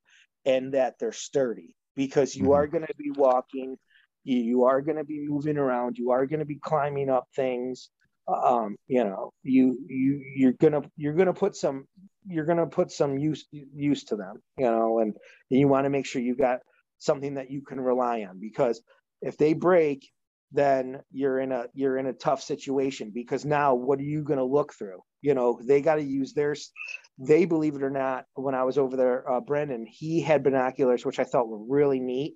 [0.45, 2.53] and that they're sturdy because you mm-hmm.
[2.53, 3.77] are going to be walking,
[4.25, 7.89] you, are going to be moving around, you are going to be climbing up things.
[8.27, 11.85] Um, you know, you you you're gonna you're gonna put some
[12.25, 15.15] you're gonna put some use use to them, you know, and,
[15.49, 16.59] and you want to make sure you've got
[16.99, 18.79] something that you can rely on because
[19.21, 20.07] if they break,
[20.51, 24.39] then you're in a you're in a tough situation because now what are you going
[24.39, 26.71] to look through you know they got to use theirs
[27.17, 31.05] they believe it or not when i was over there uh, brendan he had binoculars
[31.05, 32.35] which i thought were really neat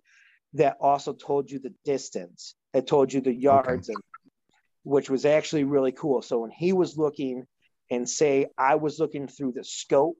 [0.54, 3.94] that also told you the distance it told you the yards okay.
[3.94, 4.04] and
[4.84, 7.46] which was actually really cool so when he was looking
[7.92, 10.18] and say i was looking through the scope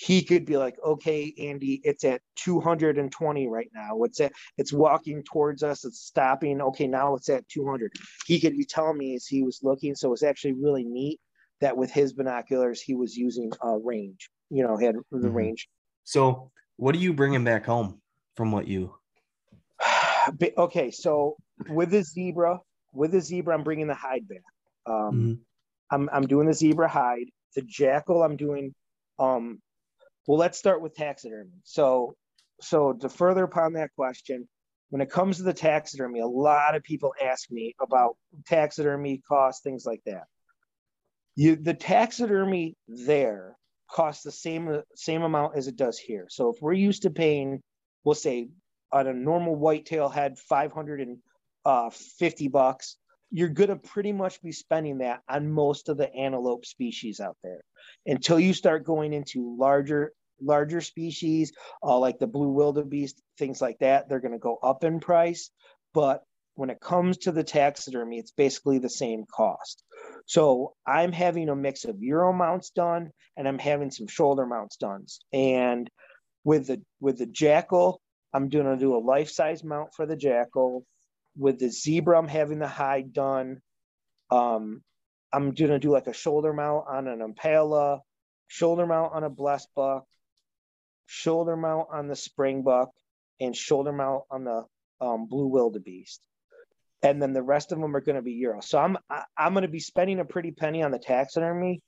[0.00, 4.04] he could be like, okay, Andy, it's at 220 right now.
[4.04, 5.84] It's at, it's walking towards us.
[5.84, 6.60] It's stopping.
[6.60, 7.92] Okay, now it's at 200.
[8.24, 9.96] He could be telling me as he was looking.
[9.96, 11.18] So it's actually really neat
[11.60, 15.34] that with his binoculars, he was using uh, range, you know, had the mm-hmm.
[15.34, 15.68] range.
[16.04, 18.00] So what are you bringing back home
[18.36, 18.94] from what you?
[20.58, 20.92] okay.
[20.92, 22.60] So with the zebra,
[22.92, 24.44] with the zebra, I'm bringing the hide back.
[24.86, 25.32] Um, mm-hmm.
[25.90, 27.30] I'm, I'm doing the zebra hide.
[27.56, 28.76] The jackal, I'm doing
[29.18, 29.60] um,
[30.28, 31.50] well, let's start with taxidermy.
[31.64, 32.14] So,
[32.60, 34.46] so to further upon that question,
[34.90, 39.62] when it comes to the taxidermy, a lot of people ask me about taxidermy costs,
[39.62, 40.24] things like that.
[41.34, 43.56] You, the taxidermy there
[43.90, 46.26] costs the same same amount as it does here.
[46.28, 47.62] So if we're used to paying,
[48.04, 48.50] we'll say
[48.92, 51.16] on a normal whitetail head, 550
[51.64, 52.96] uh, bucks,
[53.30, 57.36] you're going to pretty much be spending that on most of the antelope species out
[57.42, 57.62] there
[58.06, 63.78] until you start going into larger larger species uh, like the blue wildebeest things like
[63.80, 65.50] that they're going to go up in price.
[65.94, 66.22] But
[66.54, 69.82] when it comes to the taxidermy it's basically the same cost.
[70.26, 74.76] So i'm having a mix of euro mounts done and i'm having some shoulder mounts
[74.76, 75.06] done.
[75.32, 75.88] And
[76.44, 78.00] with the with the jackal
[78.32, 80.84] i'm going to do a life size mount for the jackal.
[81.36, 83.60] With the zebra i'm having the hide done.
[84.30, 84.82] Um,
[85.32, 88.00] i'm going to do like a shoulder mount on an impala
[88.48, 90.02] shoulder mount on a blesbuck
[91.08, 92.88] shoulder mount on the springbuck,
[93.40, 94.64] and shoulder mount on the
[95.00, 96.20] um, blue wildebeest.
[97.02, 98.60] And then the rest of them are going to be euro.
[98.60, 100.98] So I'm I, am i am going to be spending a pretty penny on the
[100.98, 101.80] taxidermy,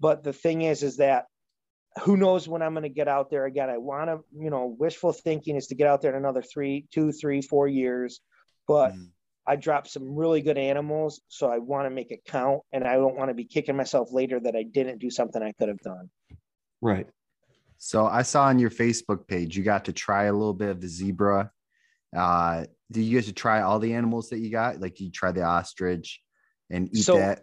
[0.00, 1.26] but the thing is, is that
[2.02, 3.68] who knows when I'm going to get out there again?
[3.68, 6.86] I want to, you know, wishful thinking is to get out there in another three,
[6.92, 8.20] two, three, four years,
[8.66, 8.92] but.
[8.92, 9.10] Mm.
[9.44, 12.94] I dropped some really good animals, so I want to make it count, and I
[12.94, 15.80] don't want to be kicking myself later that I didn't do something I could have
[15.80, 16.10] done.
[16.80, 17.08] Right.
[17.84, 20.80] So I saw on your Facebook page you got to try a little bit of
[20.80, 21.50] the zebra.
[22.16, 24.80] Uh, did you get to try all the animals that you got?
[24.80, 26.20] Like, you try the ostrich
[26.70, 27.42] and eat so, that?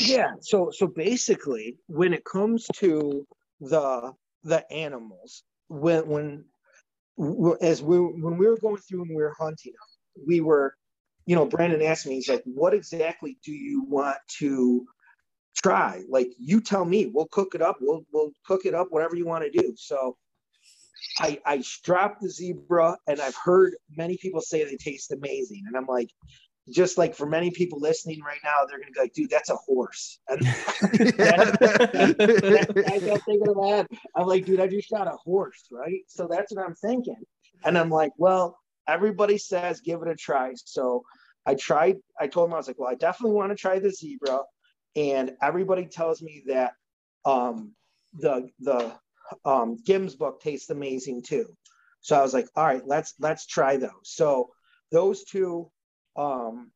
[0.00, 0.30] Yeah.
[0.40, 3.26] So so basically, when it comes to
[3.60, 4.14] the
[4.44, 6.44] the animals, when when
[7.60, 10.74] as we when we were going through and we were hunting them, we were,
[11.26, 14.86] you know, Brandon asked me, he's like, "What exactly do you want to
[15.62, 16.02] try.
[16.08, 17.76] Like you tell me, we'll cook it up.
[17.80, 19.74] We'll we'll cook it up, whatever you want to do.
[19.76, 20.16] So
[21.18, 25.64] I I strapped the zebra and I've heard many people say they taste amazing.
[25.66, 26.10] And I'm like,
[26.70, 29.56] just like for many people listening right now, they're gonna be like, dude, that's a
[29.56, 30.18] horse.
[30.28, 30.40] And
[33.26, 33.86] thinking of that.
[34.14, 36.02] I'm like, dude, I just shot a horse, right?
[36.08, 37.22] So that's what I'm thinking.
[37.64, 40.52] And I'm like, well, everybody says give it a try.
[40.56, 41.04] So
[41.46, 43.90] I tried, I told him, I was like, well, I definitely want to try the
[43.90, 44.40] zebra.
[44.98, 46.72] And everybody tells me that
[47.24, 47.72] um
[48.14, 48.92] the the
[49.44, 51.46] um gemsbuck tastes amazing too.
[52.00, 53.90] So I was like, all right, let's let's try those.
[54.04, 54.50] So
[54.90, 55.70] those two
[56.16, 56.72] um,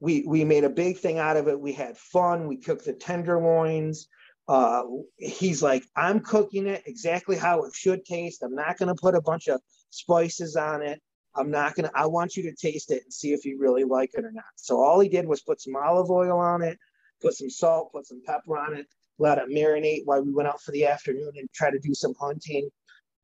[0.00, 1.60] we we made a big thing out of it.
[1.60, 2.48] We had fun.
[2.48, 4.08] We cooked the tenderloins.
[4.48, 4.82] Uh,
[5.16, 8.42] he's like, I'm cooking it exactly how it should taste.
[8.42, 11.00] I'm not going to put a bunch of spices on it.
[11.36, 13.84] I'm not going to, I want you to taste it and see if you really
[13.84, 14.44] like it or not.
[14.56, 16.78] So all he did was put some olive oil on it,
[17.20, 18.86] put some salt, put some pepper on it,
[19.18, 22.14] let it marinate while we went out for the afternoon and try to do some
[22.20, 22.68] hunting.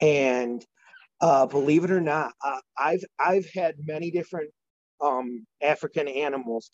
[0.00, 0.64] And
[1.20, 4.50] uh, believe it or not, uh, I've I've had many different
[5.00, 6.70] um, African animals.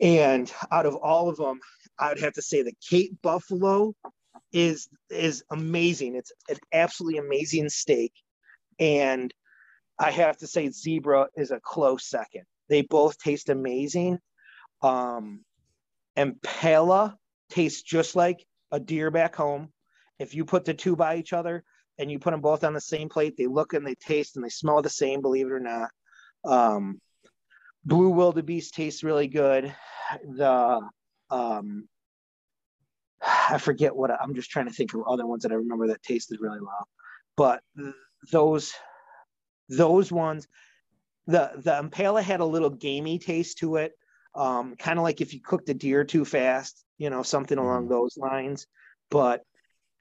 [0.00, 1.60] And out of all of them,
[1.98, 3.94] I would have to say the Cape Buffalo
[4.52, 6.16] is is amazing.
[6.16, 8.12] It's an absolutely amazing steak.
[8.78, 9.32] And
[9.98, 12.44] I have to say zebra is a close second.
[12.68, 14.18] They both taste amazing.
[14.82, 15.45] Um,
[16.16, 17.16] impala
[17.50, 19.72] tastes just like a deer back home.
[20.18, 21.64] If you put the two by each other
[21.98, 24.44] and you put them both on the same plate, they look and they taste and
[24.44, 25.90] they smell the same, believe it or not.
[26.44, 27.00] Um,
[27.84, 29.74] blue wildebeest tastes really good.
[30.24, 30.80] The
[31.30, 31.88] um,
[33.22, 36.02] I forget what I'm just trying to think of other ones that I remember that
[36.02, 36.88] tasted really well.
[37.36, 37.60] But
[38.30, 38.72] those
[39.68, 40.46] those ones,
[41.26, 43.92] the the impala had a little gamey taste to it,
[44.36, 47.84] um, kind of like if you cooked a deer too fast, you know, something along
[47.84, 47.94] mm-hmm.
[47.94, 48.66] those lines.
[49.10, 49.42] But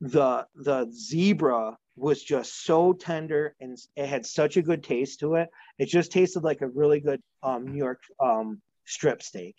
[0.02, 5.36] the the zebra was just so tender and it had such a good taste to
[5.36, 5.50] it.
[5.80, 9.56] It just tasted like a really good um, New York um, strip steak.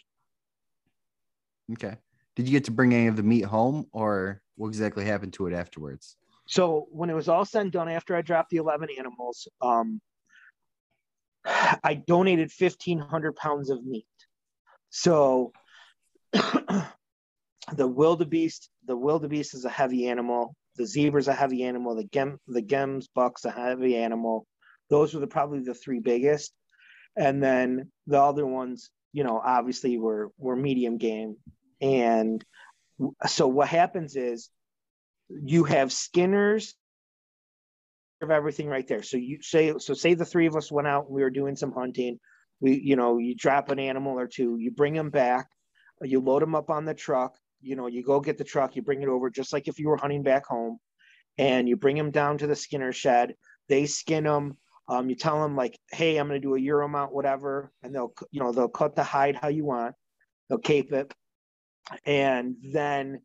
[1.73, 1.97] Okay.
[2.35, 5.47] Did you get to bring any of the meat home or what exactly happened to
[5.47, 6.17] it afterwards?
[6.47, 10.01] So when it was all said and done after I dropped the 11 animals, um,
[11.47, 14.07] I donated 1500 pounds of meat.
[14.91, 15.53] So
[16.33, 16.87] the
[17.73, 21.95] wildebeest, the wildebeest is a heavy animal the zebra's a heavy animal.
[21.95, 24.47] The gem, the gemsbuck's a heavy animal.
[24.91, 26.53] Those were the, probably the three biggest,
[27.17, 31.37] and then the other ones, you know, obviously were were medium game.
[31.81, 32.45] And
[33.27, 34.49] so what happens is
[35.29, 36.75] you have skinners
[38.23, 39.03] of everything right there.
[39.03, 41.57] So you say so say the three of us went out, and we were doing
[41.57, 42.21] some hunting.
[42.61, 45.49] We, you know, you drop an animal or two, you bring them back,
[46.03, 48.83] you load them up on the truck, you know, you go get the truck, you
[48.83, 50.79] bring it over just like if you were hunting back home,
[51.39, 53.35] and you bring them down to the skinner shed.
[53.69, 54.57] They skin them.
[54.89, 57.95] Um, you tell them like, hey, I'm going to do a euro mount, whatever, and
[57.95, 59.95] they'll, you know, they'll cut the hide how you want.
[60.49, 61.13] They'll cape it,
[62.05, 63.21] and then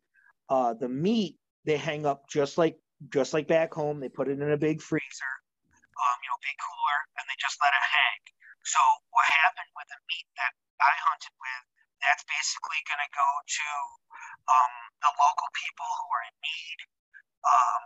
[0.48, 2.76] uh, the meat they hang up just like
[3.10, 4.00] just like back home.
[4.00, 7.58] They put it in a big freezer, um, you know, big cooler, and they just
[7.62, 8.41] let it hang.
[8.64, 11.64] So what happened with the meat that I hunted with?
[12.02, 13.68] That's basically going to go to
[14.50, 16.78] um, the local people who are in need,
[17.46, 17.80] um,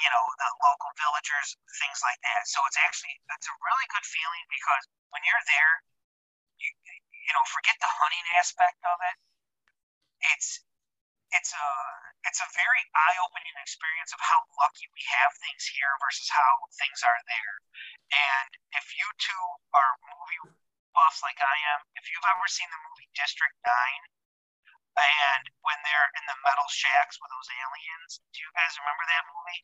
[0.00, 2.44] you know, the local villagers, things like that.
[2.48, 5.74] So it's actually it's a really good feeling because when you're there,
[6.60, 6.68] you
[7.24, 9.16] you know, forget the hunting aspect of it.
[10.36, 10.63] It's
[11.34, 11.68] it's a
[12.24, 17.04] it's a very eye-opening experience of how lucky we have things here versus how things
[17.04, 17.54] are there.
[18.10, 19.44] And if you two
[19.76, 20.56] are movie
[20.96, 24.04] buffs like I am, if you've ever seen the movie District Nine,
[24.94, 28.22] and when they're in the metal shacks with those aliens.
[28.30, 29.60] Do you guys remember that movie?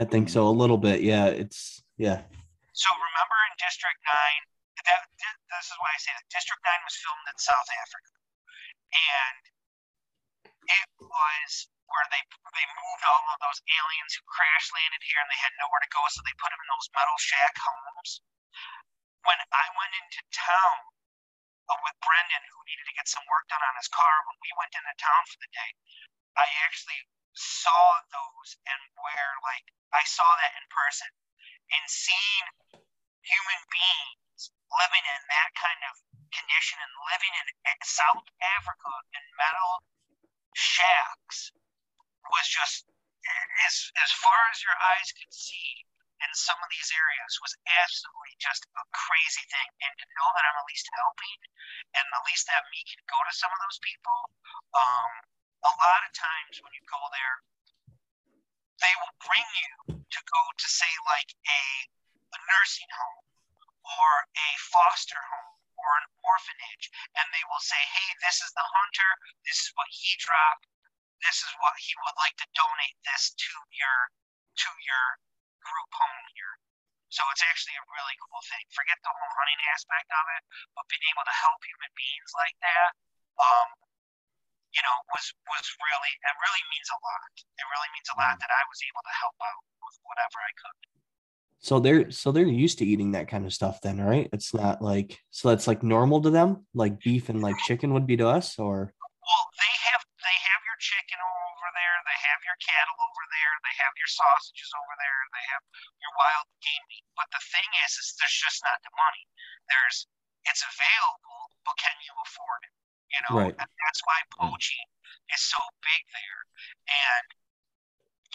[0.00, 1.04] I think so, a little bit.
[1.04, 2.24] Yeah, it's yeah.
[2.72, 4.42] So remember in District Nine,
[4.88, 8.12] that this is why I say that District Nine was filmed in South Africa,
[8.96, 9.42] and
[10.68, 11.50] it was
[11.90, 12.22] where they
[12.56, 15.90] they moved all of those aliens who crash landed here and they had nowhere to
[15.92, 18.22] go, so they put them in those metal shack homes.
[19.26, 20.76] When I went into town
[21.70, 24.50] uh, with Brendan, who needed to get some work done on his car, when we
[24.58, 25.70] went into town for the day,
[26.34, 26.98] I actually
[27.34, 31.08] saw those and where like I saw that in person
[31.72, 32.46] and seeing
[33.24, 35.94] human beings living in that kind of
[36.32, 37.46] condition and living in
[37.84, 38.26] South
[38.58, 39.84] Africa in metal
[40.54, 41.52] shacks
[42.28, 42.86] was just
[43.66, 45.86] as as far as your eyes could see
[46.22, 49.70] in some of these areas was absolutely just a crazy thing.
[49.82, 51.38] And to know that I'm at least helping
[51.98, 54.18] and at least that me can go to some of those people,
[54.78, 55.12] um,
[55.66, 57.36] a lot of times when you go there,
[58.82, 61.62] they will bring you to go to say like a,
[62.34, 63.26] a nursing home
[63.82, 68.66] or a foster home or an orphanage and they will say, hey, this is the
[68.66, 69.10] hunter,
[69.46, 70.66] this is what he dropped,
[71.22, 73.98] this is what he would like to donate this to your
[74.66, 75.06] to your
[75.62, 76.54] group home here.
[77.12, 78.64] So it's actually a really cool thing.
[78.72, 80.42] Forget the whole hunting aspect of it,
[80.72, 82.90] but being able to help human beings like that,
[83.36, 83.68] um,
[84.72, 87.32] you know, was was really it really means a lot.
[87.36, 88.40] It really means a lot mm.
[88.40, 91.01] that I was able to help out with whatever I could.
[91.62, 94.26] So they're so they're used to eating that kind of stuff then, right?
[94.34, 98.06] It's not like so that's like normal to them, like beef and like chicken would
[98.06, 102.42] be to us, or well, they have they have your chicken over there, they have
[102.42, 105.62] your cattle over there, they have your sausages over there, they have
[106.02, 107.06] your wild game meat.
[107.14, 109.24] But the thing is, is there's just not the money.
[109.70, 110.10] There's
[110.50, 112.74] it's available, but can you afford it?
[113.14, 113.54] You know, right.
[113.54, 114.86] and that's why poaching
[115.30, 116.40] is so big there.
[116.90, 117.26] And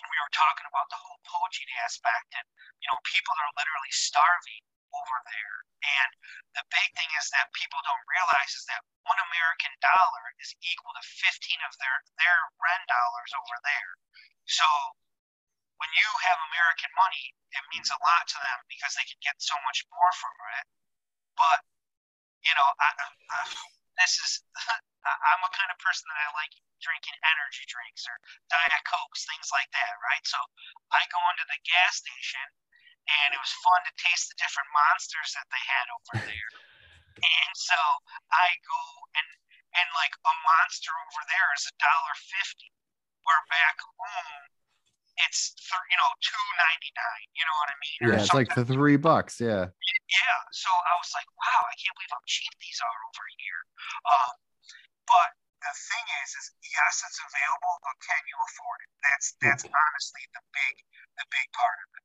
[0.06, 2.46] we were talking about the whole poaching aspect, and
[2.84, 5.58] you know, people are literally starving over there.
[5.78, 6.10] And
[6.58, 10.94] the big thing is that people don't realize is that one American dollar is equal
[10.94, 13.92] to 15 of their their rand dollars over there.
[14.50, 14.68] So
[15.78, 19.38] when you have American money, it means a lot to them because they can get
[19.38, 20.66] so much more from it.
[21.38, 21.60] But
[22.46, 23.40] you know, I, I,
[23.98, 24.32] this is
[25.08, 28.16] I'm a kind of person that I like drinking energy drinks or
[28.52, 30.26] diet cokes, things like that, right?
[30.28, 30.38] So
[30.92, 32.44] I go into the gas station,
[33.08, 36.52] and it was fun to taste the different monsters that they had over there.
[37.24, 37.80] and so
[38.34, 38.82] I go
[39.16, 39.28] and
[39.78, 42.72] and like a monster over there is a dollar fifty,
[43.24, 44.57] where back home
[45.26, 47.28] it's you know two ninety nine.
[47.34, 47.98] You know what I mean?
[48.06, 49.42] yeah, it's like the three bucks.
[49.42, 49.74] Yeah.
[49.74, 50.40] Yeah.
[50.54, 53.62] So I was like, wow, I can't believe how cheap these are over here.
[54.08, 54.34] Um,
[55.10, 55.30] but
[55.66, 58.92] the thing is, is yes, it's available, but can you afford it?
[59.10, 60.74] That's that's honestly the big
[61.18, 62.04] the big part of it.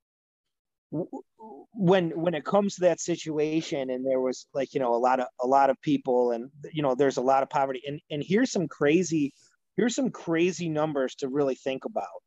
[1.73, 5.21] When when it comes to that situation, and there was like you know a lot
[5.21, 8.23] of a lot of people, and you know there's a lot of poverty, and and
[8.25, 9.33] here's some crazy
[9.77, 12.23] here's some crazy numbers to really think about.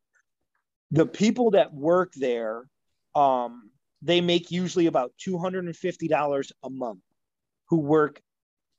[0.92, 2.68] The people that work there,
[3.16, 3.72] um,
[4.02, 7.02] they make usually about two hundred and fifty dollars a month,
[7.70, 8.22] who work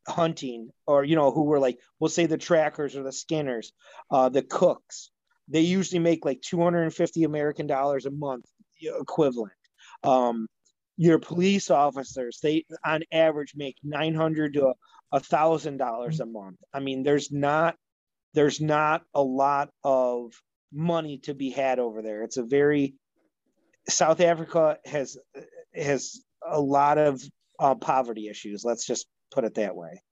[0.09, 3.73] hunting or you know who were like we'll say the trackers or the skinners
[4.11, 5.11] uh the cooks.
[5.49, 8.45] They usually make like 250 american dollars a month
[8.81, 9.53] equivalent.
[10.05, 10.47] Um
[10.97, 14.75] your police officers they on average make 900 to
[15.13, 16.59] a thousand dollars a month.
[16.73, 17.77] I mean there's not
[18.35, 20.33] there's not a lot of
[20.77, 22.95] money to be had over there it's a very
[23.89, 25.17] south africa has
[25.75, 27.23] has a lot of
[27.59, 30.03] uh, poverty issues let's just put it that way.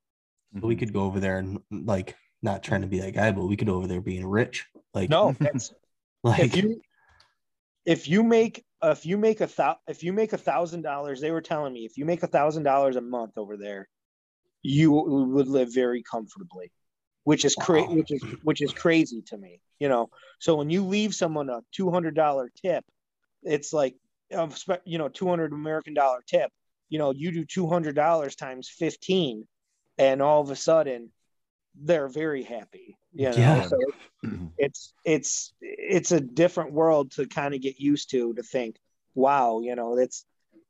[0.54, 0.66] Mm-hmm.
[0.66, 3.56] We could go over there and like not trying to be that guy, but we
[3.56, 4.66] could go over there being rich.
[4.92, 5.34] Like no,
[6.22, 6.80] like if you
[7.84, 11.30] if you make if you make a thou if you make a thousand dollars, they
[11.30, 13.88] were telling me if you make a thousand dollars a month over there,
[14.62, 16.70] you would live very comfortably,
[17.24, 17.88] which is crazy.
[17.88, 17.94] Wow.
[17.94, 19.60] Which is which is crazy to me.
[19.78, 22.84] You know, so when you leave someone a two hundred dollar tip,
[23.42, 23.96] it's like
[24.34, 24.52] um,
[24.84, 26.50] you know two hundred American dollar tip
[26.88, 29.46] you know, you do $200 times 15
[29.98, 31.10] and all of a sudden
[31.76, 33.36] they're very happy, you know?
[33.36, 33.66] Yeah.
[33.66, 33.76] So
[34.58, 38.76] it's, it's, it's a different world to kind of get used to, to think,
[39.14, 40.24] wow, you know, that's,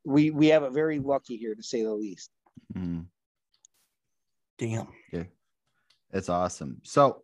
[0.05, 2.31] we, we have it very lucky here to say the least.
[2.75, 3.05] Mm.
[4.59, 4.89] Damn.
[5.13, 5.25] Yeah.
[6.15, 6.81] It's awesome.
[6.85, 7.23] So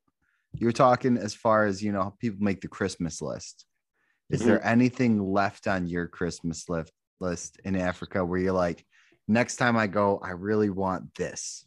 [0.53, 3.65] you're talking as far as, you know, people make the Christmas list.
[4.29, 4.49] Is mm-hmm.
[4.51, 8.85] there anything left on your Christmas list list in Africa where you're like,
[9.29, 11.65] next time I go, I really want this?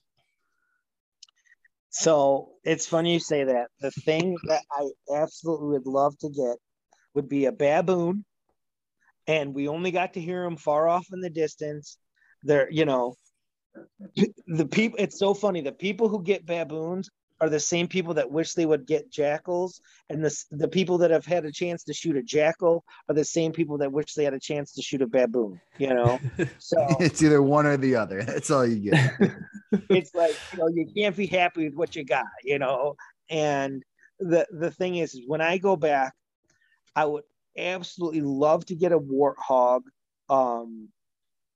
[1.92, 3.68] So it's funny you say that.
[3.80, 6.58] The thing that I absolutely would love to get
[7.14, 8.26] would be a baboon,
[9.28, 11.98] and we only got to hear them far off in the distance.
[12.42, 13.16] They're, you know,
[14.48, 14.98] the people.
[15.00, 15.62] It's so funny.
[15.62, 17.10] The people who get baboons
[17.42, 21.12] are the same people that wish they would get jackals, and the the people that
[21.12, 24.24] have had a chance to shoot a jackal are the same people that wish they
[24.24, 25.60] had a chance to shoot a baboon.
[25.78, 26.20] You know,
[26.58, 28.24] so it's either one or the other.
[28.24, 29.12] That's all you get.
[29.90, 32.26] it's like you know you can't be happy with what you got.
[32.44, 32.96] You know,
[33.30, 33.84] and
[34.20, 36.14] the the thing is, is when I go back,
[36.96, 37.24] I would
[37.58, 39.82] absolutely love to get a warthog.
[40.30, 40.90] Um,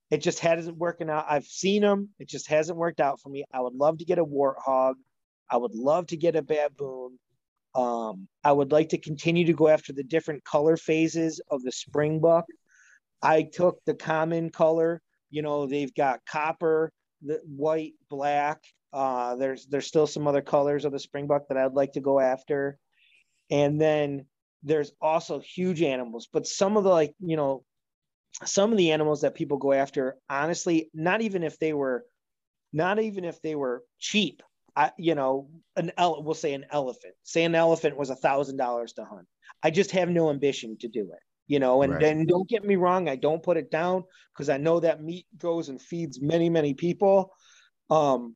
[0.10, 1.26] it just hasn't working out.
[1.30, 2.10] I've seen them.
[2.20, 3.44] It just hasn't worked out for me.
[3.54, 4.94] I would love to get a warthog.
[5.50, 7.20] I would love to get a baboon.
[7.76, 11.72] Um, I would like to continue to go after the different color phases of the
[11.72, 12.44] springbuck.
[13.22, 15.02] I took the common color.
[15.30, 16.92] You know, they've got copper,
[17.22, 18.60] the white, black.
[18.94, 22.20] Uh, there's there's still some other colors of the springbuck that I'd like to go
[22.20, 22.80] after,
[23.52, 24.26] and then
[24.64, 26.30] there's also huge animals.
[26.32, 27.64] But some of the like you know,
[28.46, 32.06] some of the animals that people go after, honestly, not even if they were
[32.74, 34.44] not even if they were cheap.
[34.76, 37.16] I, you know, an ele- we'll say an elephant.
[37.24, 39.26] Say an elephant was a thousand dollars to hunt.
[39.64, 41.20] I just have no ambition to do it.
[41.48, 42.28] You know, and then right.
[42.28, 45.70] don't get me wrong, I don't put it down because I know that meat goes
[45.70, 47.32] and feeds many, many people.
[47.90, 48.36] Um,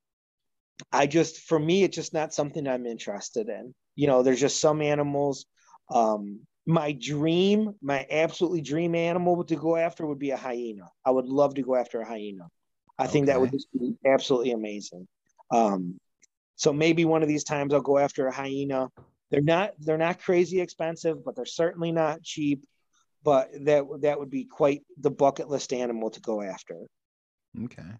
[0.93, 3.75] I just, for me, it's just not something I'm interested in.
[3.95, 5.45] You know, there's just some animals.
[5.93, 10.89] Um, my dream, my absolutely dream animal to go after would be a hyena.
[11.05, 12.47] I would love to go after a hyena.
[12.97, 13.33] I think okay.
[13.33, 15.07] that would just be absolutely amazing.
[15.51, 15.99] Um,
[16.55, 18.89] so maybe one of these times I'll go after a hyena.
[19.31, 22.63] They're not they're not crazy expensive, but they're certainly not cheap.
[23.23, 26.75] But that that would be quite the bucket list animal to go after.
[27.65, 27.91] Okay.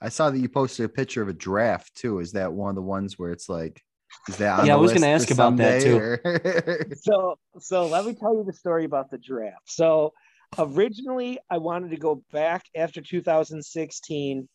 [0.00, 2.18] I saw that you posted a picture of a giraffe too.
[2.18, 3.82] Is that one of the ones where it's like
[4.28, 6.94] is that yeah, I was going to ask about that too.
[7.02, 9.54] so, so let me tell you the story about the giraffe.
[9.66, 10.12] So,
[10.58, 14.48] originally, I wanted to go back after 2016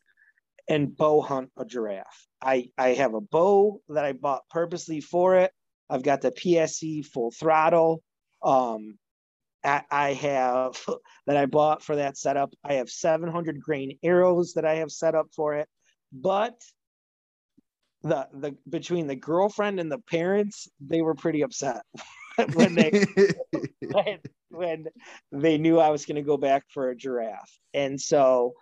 [0.68, 2.28] and bow hunt a giraffe.
[2.42, 5.52] I I have a bow that I bought purposely for it.
[5.90, 8.02] I've got the PSE full throttle.
[8.44, 8.98] Um,
[9.64, 10.80] I, I have
[11.28, 12.54] that I bought for that setup.
[12.64, 15.68] I have 700 grain arrows that I have set up for it,
[16.12, 16.56] but
[18.04, 21.82] the the between the girlfriend and the parents, they were pretty upset
[22.54, 23.06] when they
[23.82, 24.20] when,
[24.50, 24.86] when
[25.32, 27.58] they knew I was going to go back for a giraffe.
[27.74, 28.54] And so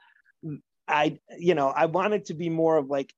[0.88, 3.14] I you know, I wanted to be more of like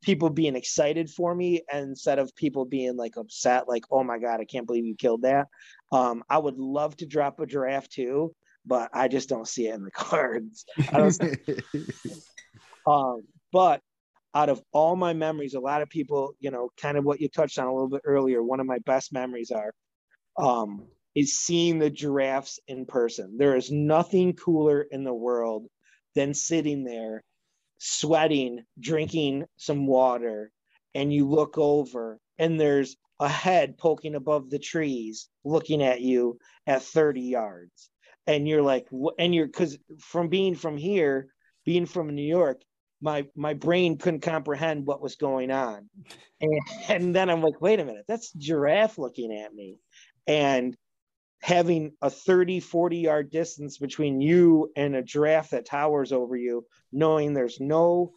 [0.00, 4.40] people being excited for me instead of people being like upset like oh my god
[4.40, 5.48] i can't believe you killed that
[5.92, 9.74] um i would love to drop a giraffe too but i just don't see it
[9.74, 10.64] in the cards
[12.86, 13.22] um
[13.52, 13.82] but
[14.34, 17.28] out of all my memories, a lot of people, you know, kind of what you
[17.28, 19.72] touched on a little bit earlier, one of my best memories are
[20.38, 23.36] um, is seeing the giraffes in person.
[23.36, 25.66] There is nothing cooler in the world
[26.14, 27.22] than sitting there,
[27.78, 30.50] sweating, drinking some water,
[30.94, 36.38] and you look over and there's a head poking above the trees looking at you
[36.66, 37.90] at 30 yards.
[38.26, 38.86] And you're like,
[39.18, 41.28] and you're because from being from here,
[41.64, 42.62] being from New York,
[43.02, 45.90] my my brain couldn't comprehend what was going on.
[46.40, 49.78] And, and then i'm like wait a minute that's giraffe looking at me.
[50.26, 50.76] And
[51.40, 56.64] having a 30 40 yard distance between you and a giraffe that towers over you
[56.92, 58.12] knowing there's no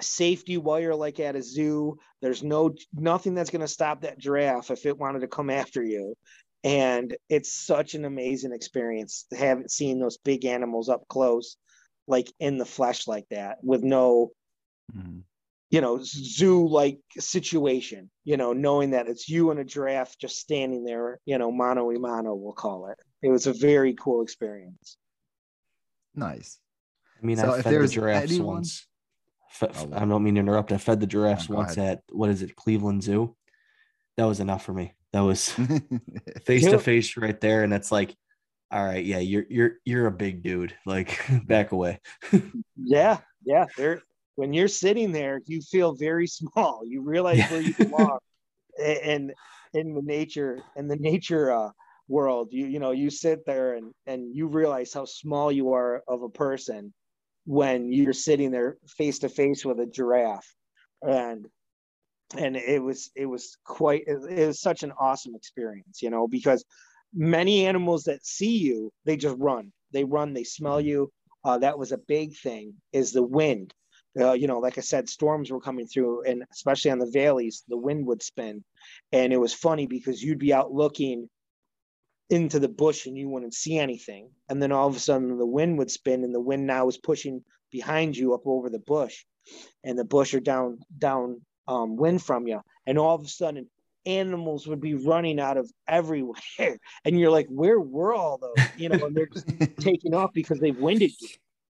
[0.00, 4.70] safety wire like at a zoo there's no nothing that's going to stop that giraffe
[4.70, 6.14] if it wanted to come after you.
[6.62, 11.56] And it's such an amazing experience to have seen those big animals up close
[12.10, 14.30] like in the flesh like that with no
[14.94, 15.20] mm-hmm.
[15.70, 20.36] you know zoo like situation you know knowing that it's you and a giraffe just
[20.36, 24.22] standing there you know mano a mano we'll call it it was a very cool
[24.22, 24.96] experience
[26.14, 26.58] nice
[27.22, 28.54] i mean so i fed the giraffes anyone...
[28.54, 28.86] once
[29.62, 30.70] F- oh, I don't mean to interrupt.
[30.70, 31.98] I fed the giraffes once ahead.
[31.98, 33.36] at what is it, Cleveland Zoo.
[34.16, 34.94] That was enough for me.
[35.12, 35.48] That was
[36.44, 38.14] face to face right there, and it's like
[38.72, 40.74] all right, yeah, you're you're you're a big dude.
[40.86, 42.00] Like back away.
[42.76, 43.66] yeah, yeah.
[43.76, 44.02] There
[44.36, 46.82] when you're sitting there, you feel very small.
[46.84, 47.50] You realize yeah.
[47.50, 48.18] where you belong
[48.78, 49.32] and
[49.74, 51.70] in the nature in the nature uh,
[52.08, 52.48] world.
[52.52, 56.22] You you know, you sit there and and you realize how small you are of
[56.22, 56.92] a person
[57.46, 60.54] when you're sitting there face to face with a giraffe.
[61.02, 61.46] And
[62.36, 66.64] and it was it was quite it was such an awesome experience, you know, because
[67.12, 69.72] many animals that see you, they just run.
[69.92, 71.10] They run, they smell you.
[71.44, 73.74] Uh, that was a big thing is the wind.
[74.18, 77.62] Uh, you know, like I said, storms were coming through, and especially on the valleys,
[77.68, 78.64] the wind would spin.
[79.12, 81.28] And it was funny because you'd be out looking
[82.28, 84.30] into the bush and you wouldn't see anything.
[84.48, 86.96] And then all of a sudden the wind would spin and the wind now was
[86.96, 89.24] pushing behind you up over the bush
[89.84, 92.60] and the bush are down down um, wind from you.
[92.86, 93.68] And all of a sudden
[94.06, 96.36] animals would be running out of everywhere.
[97.04, 98.66] And you're like, where were all those?
[98.76, 99.48] You know, and they're just
[99.78, 101.28] taking off because they've winded you.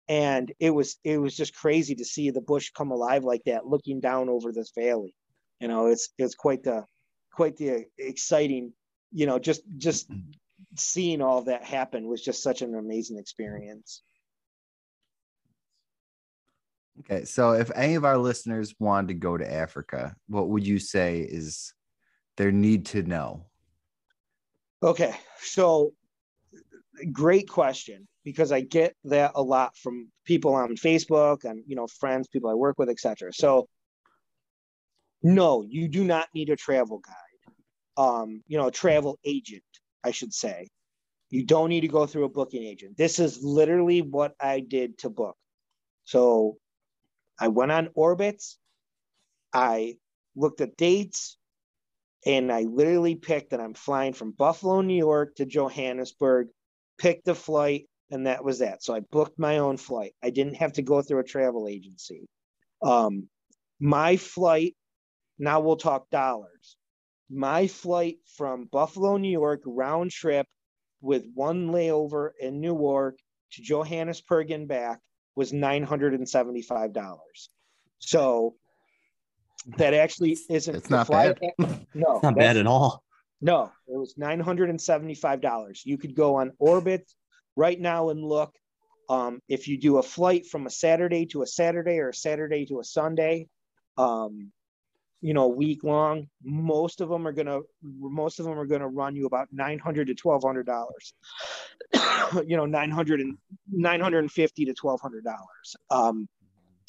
[0.08, 3.66] And it was it was just crazy to see the bush come alive like that,
[3.66, 5.14] looking down over this valley.
[5.60, 6.84] You know, it's it's quite the
[7.32, 8.72] quite the exciting,
[9.12, 10.10] you know, just just
[10.76, 14.02] seeing all that happen was just such an amazing experience.
[17.00, 20.78] Okay, so if any of our listeners wanted to go to Africa, what would you
[20.78, 21.72] say is
[22.41, 23.45] their need to know?
[24.82, 25.93] Okay, so
[27.12, 31.86] great question because I get that a lot from people on Facebook and you know
[31.86, 33.34] friends, people I work with, etc.
[33.34, 33.68] So
[35.22, 38.03] no, you do not need a travel guide.
[38.03, 39.62] Um, you know, a travel agent,
[40.03, 40.68] I should say.
[41.28, 42.97] You don't need to go through a booking agent.
[42.97, 45.36] This is literally what I did to book.
[46.05, 46.57] So
[47.38, 48.55] I went on Orbitz.
[49.53, 49.99] I
[50.34, 51.36] looked at dates
[52.26, 56.48] and I literally picked and I'm flying from Buffalo, New York to Johannesburg,
[56.98, 58.82] picked the flight, and that was that.
[58.82, 60.12] So I booked my own flight.
[60.22, 62.28] I didn't have to go through a travel agency.
[62.82, 63.28] Um,
[63.78, 64.76] my flight,
[65.38, 66.76] now we'll talk dollars.
[67.30, 70.46] My flight from Buffalo, New York, round trip
[71.00, 73.18] with one layover in Newark
[73.52, 75.00] to Johannesburg and back
[75.36, 76.94] was $975.
[77.98, 78.54] So
[79.76, 81.38] that actually isn't it's not bad.
[81.92, 83.02] No, it's not bad at all.
[83.40, 85.80] No, it was $975.
[85.84, 87.11] You could go on orbit
[87.56, 88.54] right now and look.
[89.08, 92.64] Um, if you do a flight from a Saturday to a Saturday or a Saturday
[92.66, 93.48] to a Sunday,
[93.98, 94.52] um,
[95.20, 99.16] you know, week long, most of them are gonna most of them are gonna run
[99.16, 101.12] you about nine hundred to twelve hundred dollars.
[102.46, 103.36] you know, 900 and
[103.70, 105.76] 950 to twelve hundred dollars.
[105.90, 106.28] Um,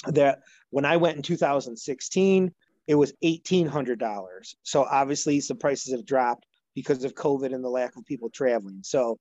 [0.07, 0.39] that
[0.69, 2.53] when I went in 2016,
[2.87, 4.55] it was $1,800.
[4.63, 6.45] So obviously, some prices have dropped
[6.75, 8.81] because of COVID and the lack of people traveling.
[8.83, 9.19] So,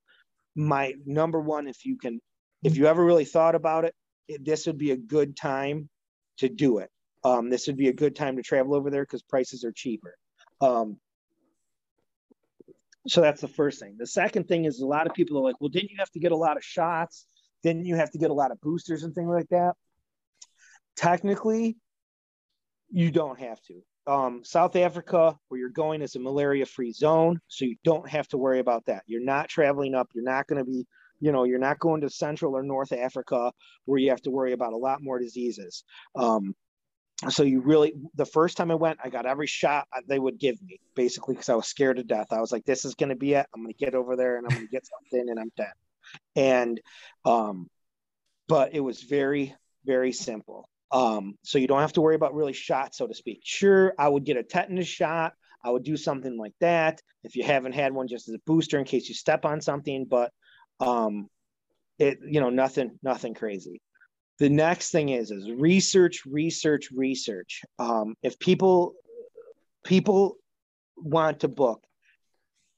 [0.57, 2.21] my number one, if you can,
[2.63, 3.95] if you ever really thought about it,
[4.43, 5.89] this would be a good time
[6.39, 6.91] to do it.
[7.23, 10.17] Um, this would be a good time to travel over there because prices are cheaper.
[10.61, 10.97] Um,
[13.07, 13.97] so that's the first thing.
[13.99, 16.21] The second thing is a lot of people are like, well, didn't you have to
[16.21, 17.27] get a lot of shots?
[17.63, 19.75] Didn't you have to get a lot of boosters and things like that?
[21.01, 21.79] Technically,
[22.91, 23.81] you don't have to.
[24.07, 27.41] Um, South Africa, where you're going, is a malaria free zone.
[27.49, 29.05] So you don't have to worry about that.
[29.07, 30.09] You're not traveling up.
[30.15, 30.87] You're not going to be,
[31.19, 33.51] you know, you're not going to Central or North Africa
[33.87, 35.85] where you have to worry about a lot more diseases.
[36.17, 36.55] Um,
[37.31, 40.61] so you really, the first time I went, I got every shot they would give
[40.61, 42.27] me basically because I was scared to death.
[42.31, 43.47] I was like, this is going to be it.
[43.55, 45.73] I'm going to get over there and I'm going to get something and I'm dead.
[46.37, 46.79] And,
[47.25, 47.69] um,
[48.49, 49.55] but it was very,
[49.87, 50.69] very simple.
[50.93, 53.41] Um, so you don't have to worry about really shots, so to speak.
[53.45, 55.35] Sure, I would get a tetanus shot.
[55.65, 58.79] I would do something like that if you haven't had one, just as a booster
[58.79, 60.07] in case you step on something.
[60.07, 60.33] But
[60.81, 61.29] um,
[61.99, 63.81] it, you know, nothing, nothing crazy.
[64.39, 67.63] The next thing is is research, research, research.
[67.79, 68.95] Um, if people
[69.85, 70.37] people
[70.97, 71.83] want to book,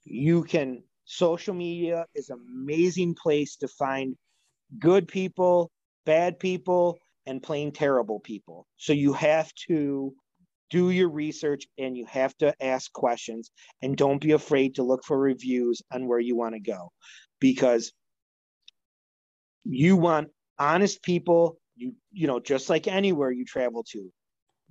[0.03, 0.83] you can.
[1.05, 4.15] Social media is amazing place to find
[4.79, 5.69] good people,
[6.05, 8.67] bad people, and plain terrible people.
[8.77, 10.13] So you have to
[10.69, 13.51] do your research and you have to ask questions
[13.81, 16.91] and don't be afraid to look for reviews on where you want to go
[17.39, 17.93] because
[19.63, 24.11] you want honest people you you know just like anywhere you travel to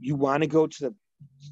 [0.00, 0.94] you want to go to the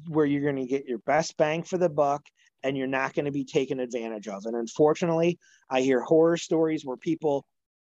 [0.09, 2.21] where you're going to get your best bang for the buck
[2.63, 5.37] and you're not going to be taken advantage of and unfortunately
[5.69, 7.45] i hear horror stories where people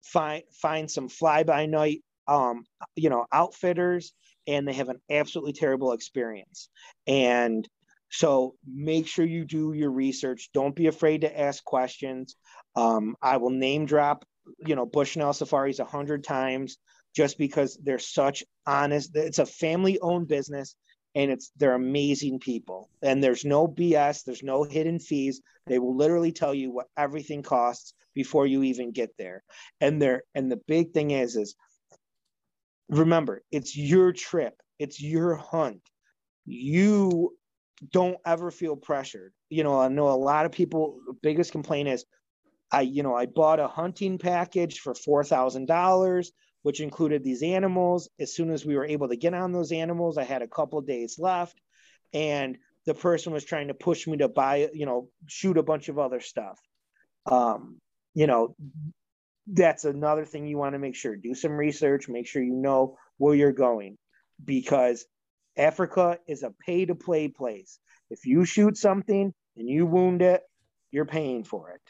[0.04, 2.64] find find some fly by night um,
[2.96, 4.12] you know, outfitters,
[4.46, 6.68] and they have an absolutely terrible experience.
[7.06, 7.68] And
[8.10, 10.50] so make sure you do your research.
[10.52, 12.36] Don't be afraid to ask questions.
[12.74, 14.24] Um, I will name drop,
[14.58, 16.78] you know, Bushnell Safaris a hundred times
[17.14, 19.10] just because they're such honest.
[19.14, 20.74] It's a family-owned business,
[21.14, 22.88] and it's they're amazing people.
[23.02, 24.24] And there's no BS.
[24.24, 25.40] There's no hidden fees.
[25.66, 29.42] They will literally tell you what everything costs before you even get there.
[29.80, 31.54] And they're and the big thing is is
[32.90, 35.80] remember, it's your trip, it's your hunt.
[36.44, 37.36] You
[37.92, 39.32] don't ever feel pressured.
[39.48, 42.04] You know, I know a lot of people, biggest complaint is,
[42.72, 46.26] I, you know, I bought a hunting package for $4,000,
[46.62, 48.08] which included these animals.
[48.18, 50.80] As soon as we were able to get on those animals, I had a couple
[50.82, 51.58] days left.
[52.12, 55.88] And the person was trying to push me to buy, you know, shoot a bunch
[55.88, 56.58] of other stuff.
[57.26, 57.78] Um,
[58.14, 58.56] you know,
[59.52, 61.16] that's another thing you want to make sure.
[61.16, 63.98] Do some research make sure you know where you're going
[64.42, 65.04] because
[65.56, 67.78] africa is a pay to play place.
[68.10, 70.42] If you shoot something and you wound it
[70.92, 71.80] you're paying for it.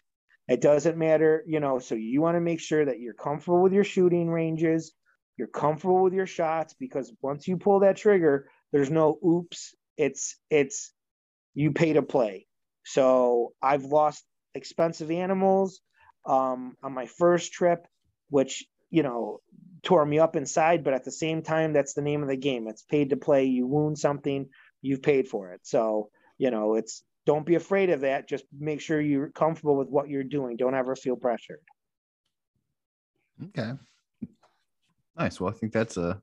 [0.52, 3.72] It doesn't matter you know so you want to make sure that you're comfortable with
[3.72, 4.92] your shooting ranges
[5.36, 10.36] you're comfortable with your shots because once you pull that trigger there's no oops it's
[10.50, 10.92] it's
[11.54, 12.46] you pay to play.
[12.84, 15.80] So i've lost expensive animals
[16.26, 17.86] um, on my first trip,
[18.28, 19.40] which you know
[19.82, 20.84] tore me up inside.
[20.84, 22.68] But at the same time, that's the name of the game.
[22.68, 23.44] It's paid to play.
[23.44, 24.48] You wound something,
[24.82, 25.60] you've paid for it.
[25.64, 28.28] So you know, it's don't be afraid of that.
[28.28, 30.56] Just make sure you're comfortable with what you're doing.
[30.56, 31.60] Don't ever feel pressured.
[33.48, 33.72] Okay.
[35.16, 35.40] Nice.
[35.40, 36.20] Well, I think that's a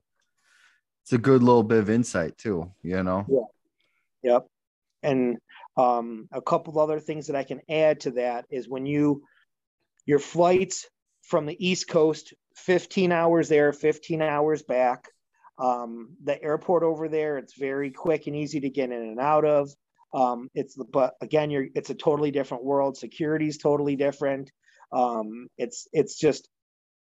[1.02, 2.72] it's a good little bit of insight too.
[2.82, 3.24] You know.
[3.28, 4.32] Yeah.
[4.32, 4.46] Yep.
[5.02, 5.38] And
[5.76, 9.22] um, a couple other things that I can add to that is when you
[10.08, 10.86] your flights
[11.24, 15.04] from the East Coast, 15 hours there, 15 hours back.
[15.58, 19.44] Um, the airport over there, it's very quick and easy to get in and out
[19.44, 19.70] of.
[20.14, 22.96] Um, it's but again, you're it's a totally different world.
[22.96, 24.50] Security is totally different.
[24.92, 26.48] Um, it's it's just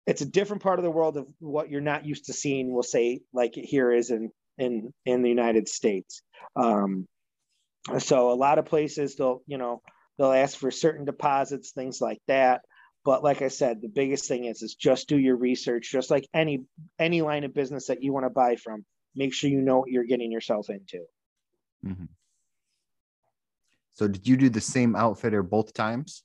[0.06, 2.72] it's a different part of the world of what you're not used to seeing.
[2.72, 6.22] We'll say like here is in in in the United States.
[6.54, 7.06] Um,
[7.98, 9.82] so a lot of places they'll you know
[10.16, 12.62] they'll ask for certain deposits, things like that.
[13.06, 16.28] But like I said, the biggest thing is is just do your research, just like
[16.34, 16.64] any
[16.98, 18.84] any line of business that you want to buy from.
[19.14, 21.04] Make sure you know what you're getting yourself into.
[21.86, 22.06] Mm-hmm.
[23.92, 26.24] So did you do the same outfitter both times?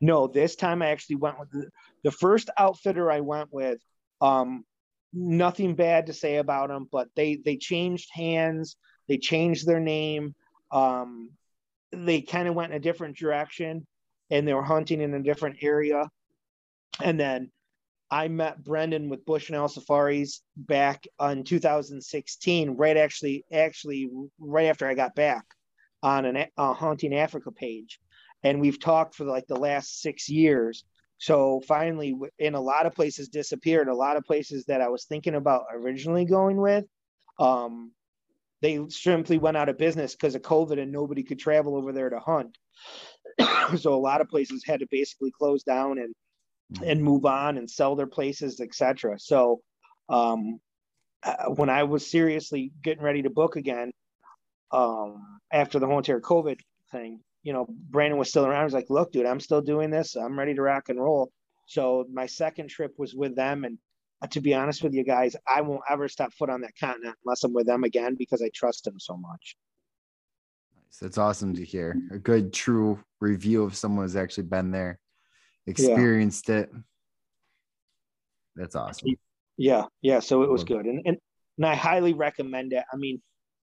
[0.00, 1.68] No, this time I actually went with the,
[2.04, 3.80] the first outfitter I went with.
[4.20, 4.64] Um,
[5.12, 8.76] nothing bad to say about them, but they they changed hands,
[9.08, 10.36] they changed their name,
[10.70, 11.30] um,
[11.90, 13.84] they kind of went in a different direction,
[14.34, 16.10] and they were hunting in a different area.
[17.00, 17.52] And then
[18.10, 24.10] I met Brendan with Bushnell Safaris back in 2016, right actually actually
[24.40, 25.44] right after I got back
[26.02, 28.00] on an a hunting Africa page,
[28.42, 30.84] and we've talked for like the last six years.
[31.18, 33.86] So finally, in a lot of places disappeared.
[33.86, 36.84] A lot of places that I was thinking about originally going with,
[37.38, 37.92] um,
[38.62, 42.10] they simply went out of business because of COVID and nobody could travel over there
[42.10, 42.58] to hunt.
[43.76, 46.14] so a lot of places had to basically close down and
[46.84, 49.18] and move on and sell their places, etc.
[49.18, 49.60] So
[50.08, 50.60] um,
[51.22, 53.92] uh, when I was seriously getting ready to book again,
[54.70, 56.58] um, after the whole entire COVID
[56.90, 58.62] thing, you know, Brandon was still around.
[58.62, 60.16] I was like, look, dude, I'm still doing this.
[60.16, 61.30] I'm ready to rock and roll.
[61.66, 63.64] So my second trip was with them.
[63.64, 63.78] And
[64.22, 67.16] uh, to be honest with you guys, I won't ever step foot on that continent
[67.24, 69.56] unless I'm with them again because I trust them so much.
[70.74, 70.98] Nice.
[71.00, 71.96] That's awesome to hear.
[72.10, 74.98] A good, true review of someone who's actually been there,
[75.66, 76.56] experienced yeah.
[76.56, 76.70] it.
[78.56, 79.16] That's awesome.
[79.56, 79.86] Yeah.
[80.02, 80.20] Yeah.
[80.20, 80.86] So it was good.
[80.86, 81.16] And, and,
[81.58, 82.84] and I highly recommend it.
[82.92, 83.20] I mean,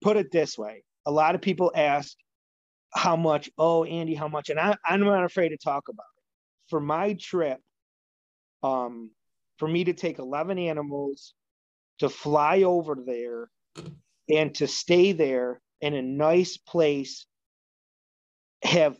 [0.03, 2.17] put it this way a lot of people ask
[2.93, 4.51] how much, oh, Andy, how much?
[4.51, 6.23] And I, I'm not afraid to talk about it.
[6.69, 7.61] For my trip,
[8.63, 9.11] um,
[9.59, 11.33] for me to take 11 animals
[12.01, 13.49] to fly over there
[14.29, 17.27] and to stay there in a nice place,
[18.63, 18.99] have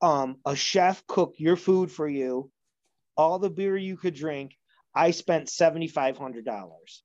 [0.00, 2.50] um, a chef cook your food for you,
[3.16, 4.54] all the beer you could drink.
[4.94, 7.02] I spent seventy five hundred dollars.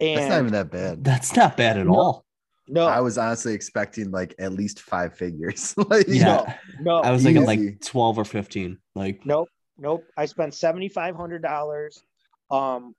[0.00, 1.04] And that's not even that bad.
[1.04, 2.24] That's not bad at no, all.
[2.68, 5.74] No, I was honestly expecting like at least five figures.
[5.88, 8.78] like, yeah, no, no, I was thinking like twelve or fifteen.
[8.94, 9.48] Like, nope,
[9.78, 10.04] nope.
[10.16, 12.02] I spent seventy five hundred dollars.
[12.50, 12.94] Um,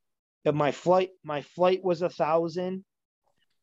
[0.51, 2.83] my flight, my flight was a thousand.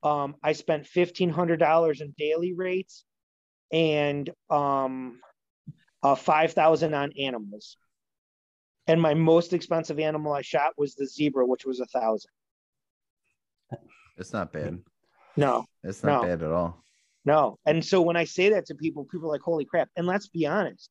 [0.02, 3.04] Um, I spent fifteen hundred dollars in daily rates,
[3.72, 5.18] and um,
[6.06, 7.76] uh, five thousand on animals.
[8.86, 12.30] And my most expensive animal I shot was the zebra, which was a thousand.
[14.16, 14.78] It's not bad.
[15.36, 16.28] No, it's not no.
[16.28, 16.82] bad at all.
[17.24, 17.58] No.
[17.66, 19.88] And so when I say that to people, people are like, holy crap.
[19.96, 20.88] And let's be honest,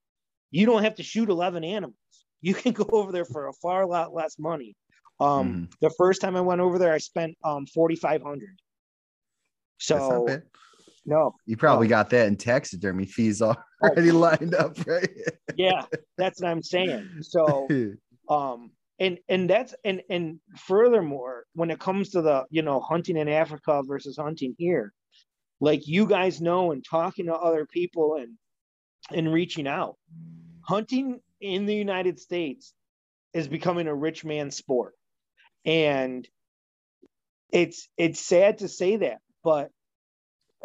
[0.51, 1.95] you don't have to shoot 11 animals.
[2.41, 4.75] You can go over there for a far lot less money.
[5.19, 5.73] Um, mm.
[5.79, 8.59] The first time I went over there, I spent um 4,500.
[9.77, 10.41] So
[11.05, 11.91] no, you probably no.
[11.91, 14.17] got that in taxidermy fees already oh.
[14.19, 15.09] lined up, right?
[15.55, 15.83] yeah,
[16.17, 17.07] that's what I'm saying.
[17.21, 17.67] So,
[18.29, 23.17] um, and and that's and and furthermore when it comes to the you know hunting
[23.17, 24.93] in africa versus hunting here
[25.59, 28.37] like you guys know and talking to other people and
[29.11, 29.95] and reaching out
[30.61, 32.73] hunting in the united states
[33.33, 34.93] is becoming a rich man's sport
[35.65, 36.27] and
[37.51, 39.69] it's it's sad to say that but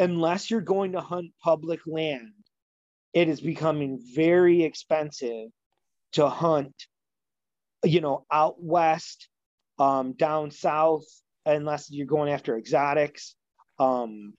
[0.01, 2.33] unless you're going to hunt public land
[3.15, 5.51] it is becoming very expensive
[6.13, 6.75] to hunt
[7.85, 9.29] you know, out west,
[9.79, 11.05] um, down south,
[11.47, 13.35] unless you're going after exotics.
[13.79, 14.35] Um,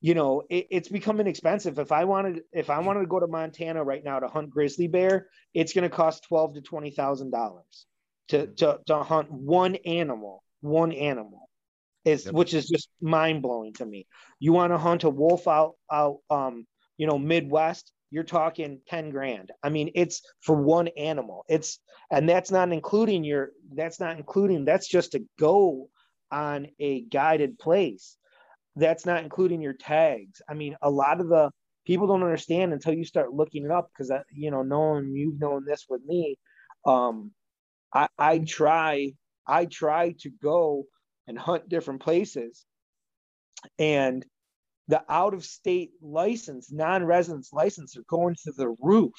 [0.00, 1.78] you know, it, it's becoming expensive.
[1.78, 4.88] If I wanted, if I wanted to go to Montana right now to hunt grizzly
[4.88, 7.86] bear, it's going to cost twelve to twenty thousand dollars
[8.28, 11.49] to to to hunt one animal, one animal.
[12.04, 12.34] Is yep.
[12.34, 14.06] which is just mind blowing to me.
[14.38, 19.10] You want to hunt a wolf out out um you know Midwest, you're talking 10
[19.10, 19.50] grand.
[19.62, 21.44] I mean, it's for one animal.
[21.48, 21.78] It's
[22.10, 25.88] and that's not including your that's not including that's just to go
[26.30, 28.16] on a guided place.
[28.76, 30.40] That's not including your tags.
[30.48, 31.50] I mean, a lot of the
[31.86, 35.64] people don't understand until you start looking it up because you know, knowing you've known
[35.64, 36.36] this with me.
[36.84, 37.32] Um,
[37.92, 39.12] I, I try,
[39.46, 40.84] I try to go
[41.30, 42.66] and hunt different places.
[43.78, 44.26] And
[44.88, 49.14] the out of state license, non residence license are going to the roof.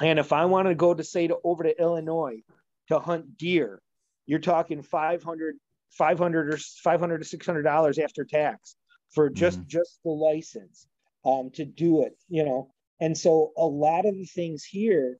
[0.00, 2.42] And if I want to go to say to over to Illinois
[2.88, 3.82] to hunt deer,
[4.26, 5.56] you're talking 500
[5.90, 8.76] 500 or 500 to 600 dollars after tax
[9.12, 9.68] for just mm-hmm.
[9.68, 10.86] just the license
[11.24, 15.18] um to do it you know and so a lot of the things here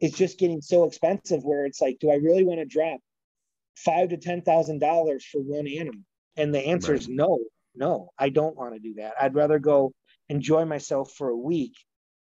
[0.00, 3.00] is just getting so expensive where it's like do i really want to drop
[3.76, 6.02] five to ten thousand dollars for one animal.
[6.36, 7.00] And the answer right.
[7.00, 7.38] is no
[7.76, 9.14] no i don't want to do that.
[9.20, 9.92] I'd rather go
[10.28, 11.74] enjoy myself for a week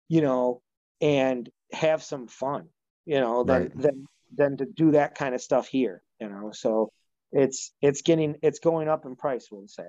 [0.09, 0.61] you know
[1.01, 2.69] and have some fun
[3.05, 3.79] you know than right.
[3.79, 6.51] than than to do that kind of stuff here you know?
[6.53, 6.91] So
[7.33, 9.89] it's it's getting it's going up in price we'll say.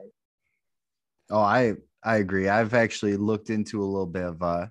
[1.29, 2.47] Oh i i agree.
[2.47, 4.67] I've actually looked into a little bit of uh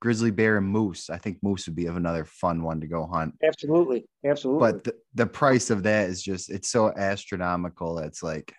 [0.00, 3.06] grizzly bear and moose i think moose would be of another fun one to go
[3.06, 8.22] hunt absolutely absolutely but the, the price of that is just it's so astronomical it's
[8.22, 8.54] like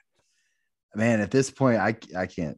[0.95, 2.57] man at this point i i can't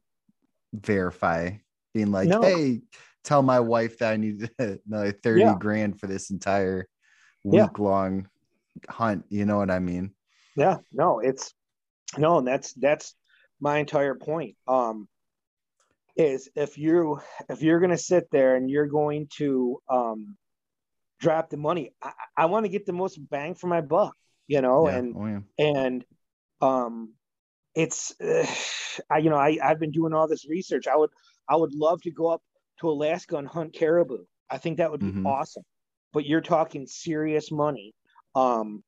[0.73, 1.49] verify
[1.93, 2.41] being like no.
[2.41, 2.81] hey
[3.23, 5.55] tell my wife that i need another 30 yeah.
[5.57, 6.87] grand for this entire
[7.43, 7.67] week yeah.
[7.77, 8.27] long
[8.89, 10.11] hunt you know what i mean
[10.57, 11.53] yeah no it's
[12.17, 13.15] no and that's that's
[13.59, 15.07] my entire point um
[16.15, 20.37] is if you if you're going to sit there and you're going to um
[21.19, 24.15] drop the money i, I want to get the most bang for my buck
[24.47, 24.95] you know yeah.
[24.95, 25.39] and oh, yeah.
[25.57, 26.05] and
[26.61, 27.13] um
[27.75, 28.45] it's uh,
[29.09, 31.09] i you know i i've been doing all this research i would
[31.49, 32.41] i would love to go up
[32.79, 35.27] to alaska and hunt caribou i think that would be mm-hmm.
[35.27, 35.63] awesome
[36.11, 37.93] but you're talking serious money
[38.35, 38.83] um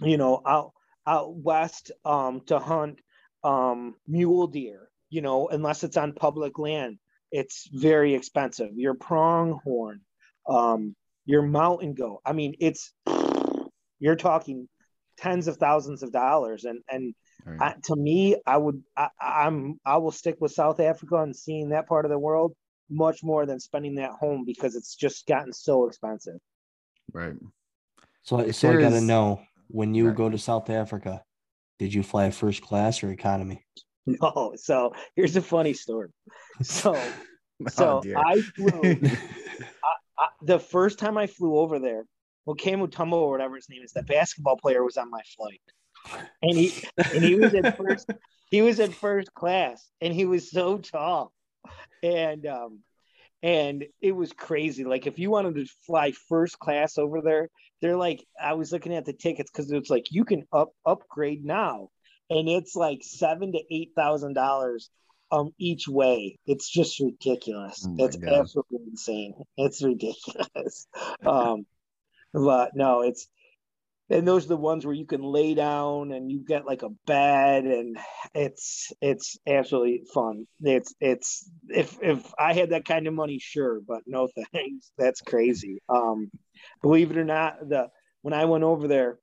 [0.00, 0.72] you know out
[1.06, 3.00] out west um to hunt
[3.42, 6.98] um mule deer you know, unless it's on public land,
[7.30, 8.70] it's very expensive.
[8.74, 10.00] Your pronghorn,
[10.48, 10.96] um,
[11.26, 12.22] your mountain goat.
[12.24, 12.94] I mean, it's
[13.98, 14.68] you're talking
[15.18, 17.60] tens of thousands of dollars, and and right.
[17.60, 21.68] I, to me, I would I, I'm I will stick with South Africa and seeing
[21.68, 22.54] that part of the world
[22.88, 26.38] much more than spending that home because it's just gotten so expensive.
[27.12, 27.34] Right.
[28.22, 30.16] So, so I got to know when you right.
[30.16, 31.22] go to South Africa,
[31.78, 33.64] did you fly first class or economy?
[34.06, 34.54] No.
[34.56, 36.08] So here's a funny story.
[36.62, 39.00] So, oh, so I flew.
[39.04, 42.04] I, I, the first time I flew over there,
[42.44, 45.60] well, Kamo Mutombo or whatever his name is, that basketball player was on my flight,
[46.42, 48.10] and he and he was at first.
[48.50, 51.32] He was at first class, and he was so tall,
[52.02, 52.80] and um,
[53.42, 54.84] and it was crazy.
[54.84, 57.48] Like if you wanted to fly first class over there,
[57.80, 61.44] they're like, I was looking at the tickets because it's like you can up upgrade
[61.44, 61.90] now
[62.32, 64.90] and it's like seven to eight thousand dollars
[65.30, 66.38] um each way.
[66.46, 67.86] It's just ridiculous.
[67.86, 68.32] Oh it's God.
[68.32, 69.34] absolutely insane.
[69.56, 70.86] It's ridiculous.
[71.26, 71.66] um,
[72.32, 73.26] but no, it's
[74.10, 76.90] and those are the ones where you can lay down and you get like a
[77.06, 77.96] bed and
[78.34, 83.80] it's it's absolutely fun it's it's if if i had that kind of money sure
[83.86, 86.30] but no thanks that's crazy um
[86.82, 87.88] believe it or not the
[88.22, 89.18] when i went over there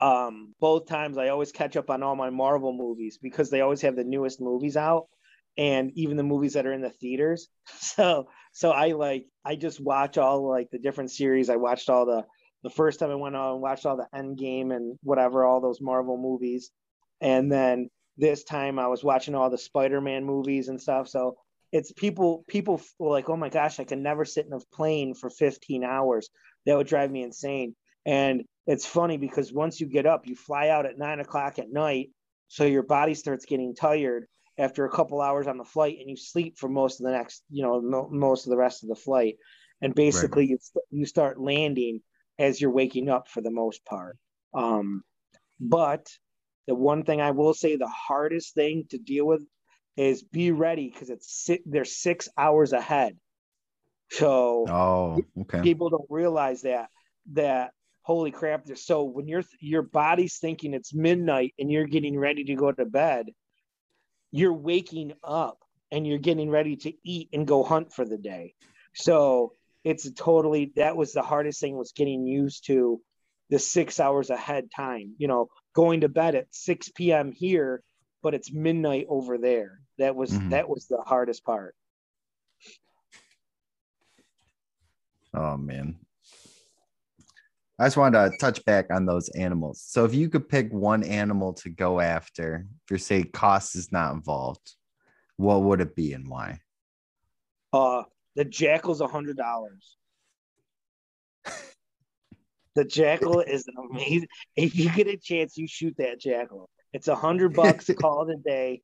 [0.00, 3.80] um, both times I always catch up on all my Marvel movies because they always
[3.82, 5.06] have the newest movies out
[5.58, 7.48] and even the movies that are in the theaters.
[7.78, 11.50] So so I like I just watch all like the different series.
[11.50, 12.24] I watched all the
[12.62, 15.80] the first time I went on and watched all the Endgame and whatever all those
[15.80, 16.70] Marvel movies,
[17.20, 21.08] and then this time I was watching all the Spider-Man movies and stuff.
[21.08, 21.36] So
[21.72, 25.30] it's people people like oh my gosh I can never sit in a plane for
[25.30, 26.28] 15 hours.
[26.66, 27.74] That would drive me insane.
[28.06, 31.70] And it's funny because once you get up, you fly out at nine o'clock at
[31.70, 32.10] night.
[32.48, 34.26] So your body starts getting tired
[34.58, 37.42] after a couple hours on the flight and you sleep for most of the next,
[37.50, 39.36] you know, mo- most of the rest of the flight.
[39.80, 40.60] And basically right.
[40.90, 42.00] you, you start landing
[42.38, 44.16] as you're waking up for the most part.
[44.54, 45.02] Um,
[45.58, 46.06] but
[46.66, 49.42] the one thing I will say, the hardest thing to deal with
[49.96, 53.16] is be ready because it's si- they're six hours ahead.
[54.10, 55.62] So oh, okay.
[55.62, 56.88] people don't realize that
[57.32, 57.72] that
[58.02, 62.54] holy crap so when your your body's thinking it's midnight and you're getting ready to
[62.54, 63.26] go to bed
[64.32, 65.58] you're waking up
[65.92, 68.54] and you're getting ready to eat and go hunt for the day.
[68.94, 69.52] So
[69.84, 73.00] it's totally that was the hardest thing was getting used to
[73.50, 77.82] the six hours ahead time you know going to bed at 6 p.m here
[78.22, 79.80] but it's midnight over there.
[79.98, 80.50] That was mm-hmm.
[80.50, 81.74] that was the hardest part.
[85.34, 85.98] Oh man
[87.78, 89.82] I just wanted to touch back on those animals.
[89.86, 93.90] So if you could pick one animal to go after, if you say cost is
[93.90, 94.74] not involved,
[95.36, 96.60] what would it be and why?
[97.72, 98.02] Uh
[98.36, 99.96] the jackal's a hundred dollars.
[102.74, 104.28] the jackal is an amazing.
[104.56, 106.68] If you get a chance, you shoot that jackal.
[106.92, 107.90] It's a hundred bucks.
[107.98, 108.82] call it a day.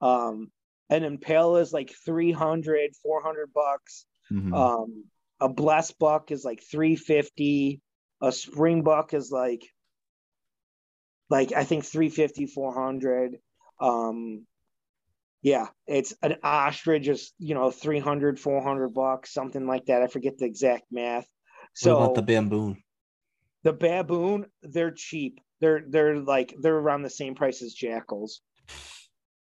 [0.00, 0.50] Um,
[0.88, 4.06] an impala is like 300, 400 bucks.
[4.32, 4.54] Mm-hmm.
[4.54, 5.04] Um,
[5.40, 7.80] a blesbuck is like 350
[8.20, 9.64] a springbuck is like
[11.30, 13.36] like I think 350, 400.
[13.80, 14.46] Um,
[15.42, 20.02] yeah, it's an ostrich is, you know, 300, 400 bucks, something like that.
[20.02, 21.26] I forget the exact math.
[21.74, 22.82] So what about the baboon?
[23.62, 25.40] The baboon, they're cheap.
[25.60, 28.40] They're they're like they're around the same price as jackals.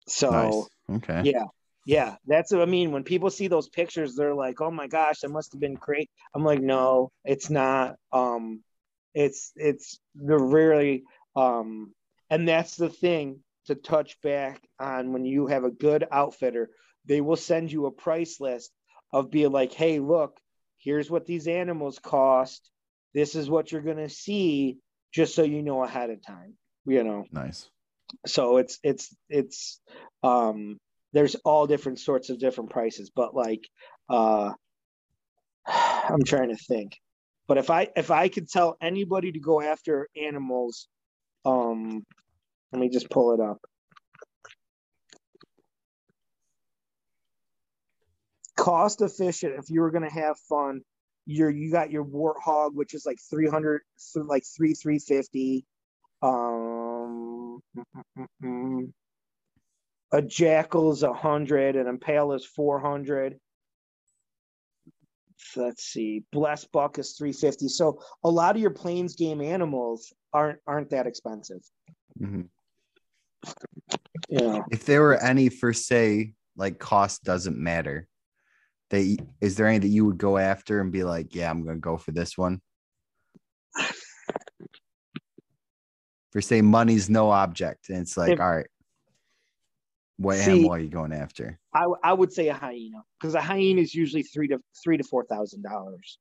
[0.09, 0.69] So nice.
[0.97, 1.31] okay.
[1.31, 1.45] Yeah.
[1.87, 2.17] Yeah.
[2.27, 2.93] That's what I mean.
[2.93, 6.11] When people see those pictures, they're like, oh my gosh, that must have been great.
[6.35, 7.97] I'm like, no, it's not.
[8.13, 8.63] Um,
[9.15, 11.03] it's it's they're really
[11.35, 11.93] um
[12.31, 16.71] and that's the thing to touch back on when you have a good outfitter,
[17.07, 18.73] they will send you a price list
[19.13, 20.39] of being like, hey, look,
[20.79, 22.71] here's what these animals cost.
[23.15, 24.79] This is what you're gonna see,
[25.13, 26.55] just so you know ahead of time.
[26.87, 27.25] You know.
[27.33, 27.69] Nice.
[28.27, 29.81] So it's it's it's
[30.23, 30.79] um
[31.13, 33.69] there's all different sorts of different prices, but like
[34.09, 34.53] uh
[35.67, 36.99] I'm trying to think.
[37.49, 40.89] But if I if I could tell anybody to go after animals,
[41.45, 42.05] um
[42.73, 43.61] let me just pull it up.
[48.57, 49.55] Cost efficient.
[49.59, 50.83] If you were going to have fun,
[51.27, 53.83] you're you got your warthog, which is like three hundred,
[54.15, 55.65] like three three fifty.
[56.23, 57.81] Um, a
[58.43, 59.00] jackal is
[60.13, 63.39] a jackal is hundred, and impala is four hundred.
[65.57, 67.69] Let's see, blesbuck is three fifty.
[67.69, 71.63] So a lot of your plains game animals aren't aren't that expensive.
[72.21, 72.43] Mm-hmm.
[74.29, 74.63] Yeah.
[74.71, 78.07] If there were any for say like cost doesn't matter,
[78.91, 81.79] they is there any that you would go after and be like, yeah, I'm gonna
[81.79, 82.61] go for this one?
[86.33, 88.69] For say money's no object, and it's like, if, all right,
[90.21, 91.59] what see, animal are you going after?
[91.75, 95.05] I I would say a hyena because a hyena is usually three to three to
[95.05, 96.19] four thousand dollars.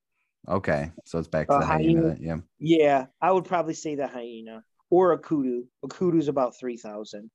[0.47, 2.02] Okay, so it's back to a the hyena.
[2.02, 2.18] hyena.
[2.20, 2.38] Yeah.
[2.60, 5.66] Yeah, I would probably say the hyena or a kudu.
[5.84, 7.30] A kudu is about 3000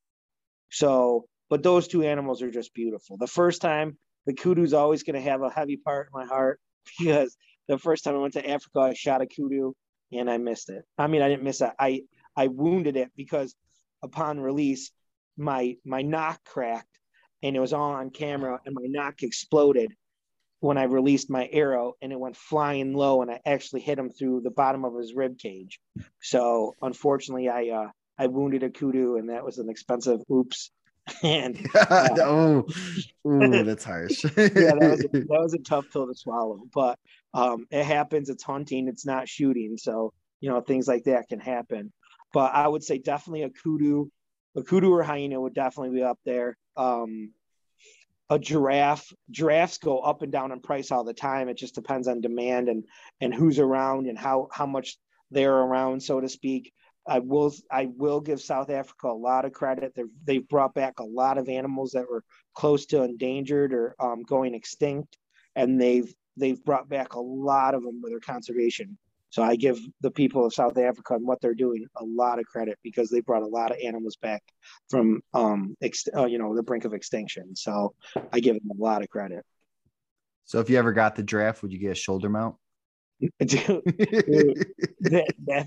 [0.70, 3.18] So, but those two animals are just beautiful.
[3.18, 6.26] The first time, the kudu is always going to have a heavy part in my
[6.26, 6.60] heart
[6.98, 7.36] because
[7.68, 9.74] the first time I went to Africa, I shot a kudu
[10.12, 10.84] and I missed it.
[10.96, 11.70] I mean, I didn't miss it.
[11.78, 12.02] I,
[12.34, 13.54] I wounded it because
[14.02, 14.90] upon release,
[15.36, 16.98] my, my nock cracked
[17.42, 19.92] and it was all on camera and my nock exploded
[20.60, 24.08] when I released my arrow and it went flying low and I actually hit him
[24.08, 25.78] through the bottom of his rib cage.
[26.22, 30.70] So unfortunately, I uh, I wounded a kudu and that was an expensive oops.
[31.22, 32.66] And uh, oh,
[33.26, 34.24] ooh, that's harsh.
[34.38, 36.98] yeah, that was, a, that was a tough pill to swallow, but
[37.34, 38.30] um, it happens.
[38.30, 38.88] It's hunting.
[38.88, 39.76] It's not shooting.
[39.76, 41.92] So you know things like that can happen.
[42.32, 44.08] But I would say definitely a kudu,
[44.56, 46.56] a kudu or hyena would definitely be up there.
[46.76, 47.32] Um,
[48.30, 49.12] a giraffe.
[49.30, 51.48] Giraffes go up and down in price all the time.
[51.48, 52.84] It just depends on demand and
[53.20, 54.96] and who's around and how how much
[55.30, 56.72] they're around, so to speak.
[57.06, 59.92] I will I will give South Africa a lot of credit.
[59.94, 62.24] They've they've brought back a lot of animals that were
[62.54, 65.18] close to endangered or um, going extinct,
[65.54, 68.96] and they've they've brought back a lot of them with their conservation.
[69.34, 72.44] So I give the people of South Africa and what they're doing a lot of
[72.44, 74.44] credit because they brought a lot of animals back
[74.88, 77.56] from, um, ex- uh, you know, the brink of extinction.
[77.56, 77.94] So
[78.32, 79.44] I give them a lot of credit.
[80.44, 82.54] So if you ever got the giraffe, would you get a shoulder mount?
[83.44, 83.82] dude,
[85.00, 85.66] that, that,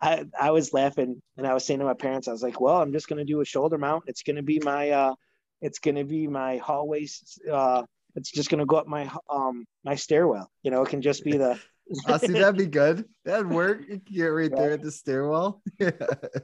[0.00, 2.80] I, I was laughing and I was saying to my parents, I was like, well,
[2.80, 4.04] I'm just going to do a shoulder mount.
[4.06, 5.14] It's going to be my, uh,
[5.60, 7.08] it's going to be my hallway.
[7.50, 7.82] Uh,
[8.14, 10.52] it's just going to go up my, um, my stairwell.
[10.62, 11.58] You know, it can just be the,
[12.06, 13.04] I see that'd be good.
[13.24, 13.80] That'd work.
[13.88, 15.62] You can get right, there at the stairwell.
[15.78, 15.90] Yeah.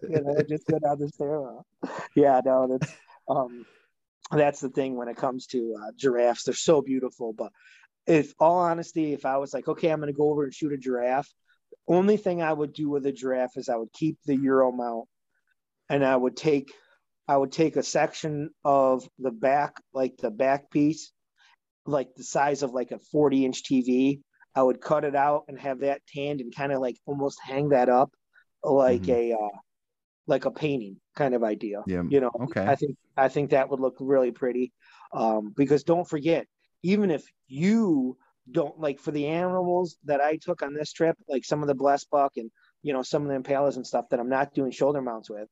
[0.02, 1.66] you know, just go down the stairwell.
[2.16, 2.92] Yeah, no, that's
[3.28, 3.66] um
[4.30, 6.44] that's the thing when it comes to uh, giraffes.
[6.44, 7.52] They're so beautiful, but
[8.06, 10.78] if all honesty, if I was like, okay, I'm gonna go over and shoot a
[10.78, 11.30] giraffe,
[11.70, 14.72] the only thing I would do with a giraffe is I would keep the Euro
[14.72, 15.08] mount
[15.88, 16.72] and I would take
[17.26, 21.10] I would take a section of the back, like the back piece,
[21.86, 24.20] like the size of like a 40 inch TV,
[24.54, 27.70] I would cut it out and have that tanned and kind of like almost hang
[27.70, 28.12] that up
[28.62, 29.32] like mm-hmm.
[29.32, 29.58] a uh,
[30.26, 31.82] like a painting kind of idea.
[31.86, 32.02] Yeah.
[32.08, 32.64] You know, okay.
[32.66, 34.72] I think I think that would look really pretty.
[35.12, 36.46] Um, because don't forget,
[36.82, 38.16] even if you
[38.50, 41.74] don't like for the animals that I took on this trip, like some of the
[41.74, 42.50] blesbuck and
[42.82, 45.48] you know some of the impalas and stuff that I'm not doing shoulder mounts with,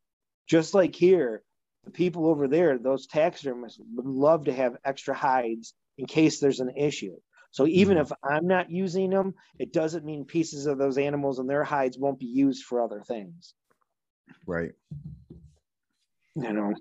[0.48, 1.42] just like here,
[1.84, 6.60] the people over there, those taxidermists would love to have extra hides in case there's
[6.60, 7.16] an issue.
[7.52, 8.12] So even mm-hmm.
[8.12, 11.98] if I'm not using them, it doesn't mean pieces of those animals and their hides
[11.98, 13.54] won't be used for other things.
[14.46, 14.72] Right.
[16.34, 16.74] You know.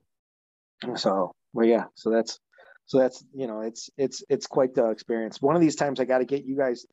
[0.95, 1.85] So, well, yeah.
[1.95, 2.39] So that's
[2.85, 5.41] so that's you know it's it's it's quite the experience.
[5.41, 6.85] One of these times I got to get you guys,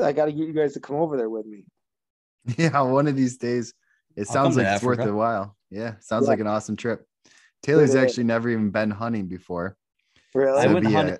[0.00, 1.64] I got to get you guys to come over there with me.
[2.58, 3.72] Yeah, one of these days
[4.16, 5.02] It sounds like it's Africa.
[5.02, 5.56] worth a while.
[5.70, 6.30] Yeah, sounds yeah.
[6.30, 7.06] like an awesome trip.
[7.62, 9.78] Taylor's actually never even been hunting before.
[10.34, 10.62] Really?
[10.62, 11.18] So I went hunting.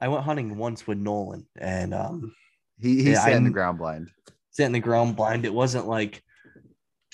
[0.00, 0.04] A...
[0.04, 2.34] I went hunting once with Nolan, and um,
[2.78, 4.10] he he yeah, sat I, in the ground blind.
[4.50, 5.44] Sat in the ground blind.
[5.44, 6.22] It wasn't like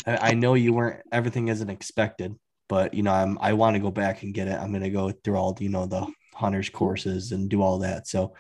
[0.07, 1.03] I, I know you weren't.
[1.13, 2.35] Everything isn't expected,
[2.69, 4.59] but you know, I'm I want to go back and get it.
[4.59, 8.07] I'm gonna go through all you know the hunters courses and do all that.
[8.07, 8.35] So,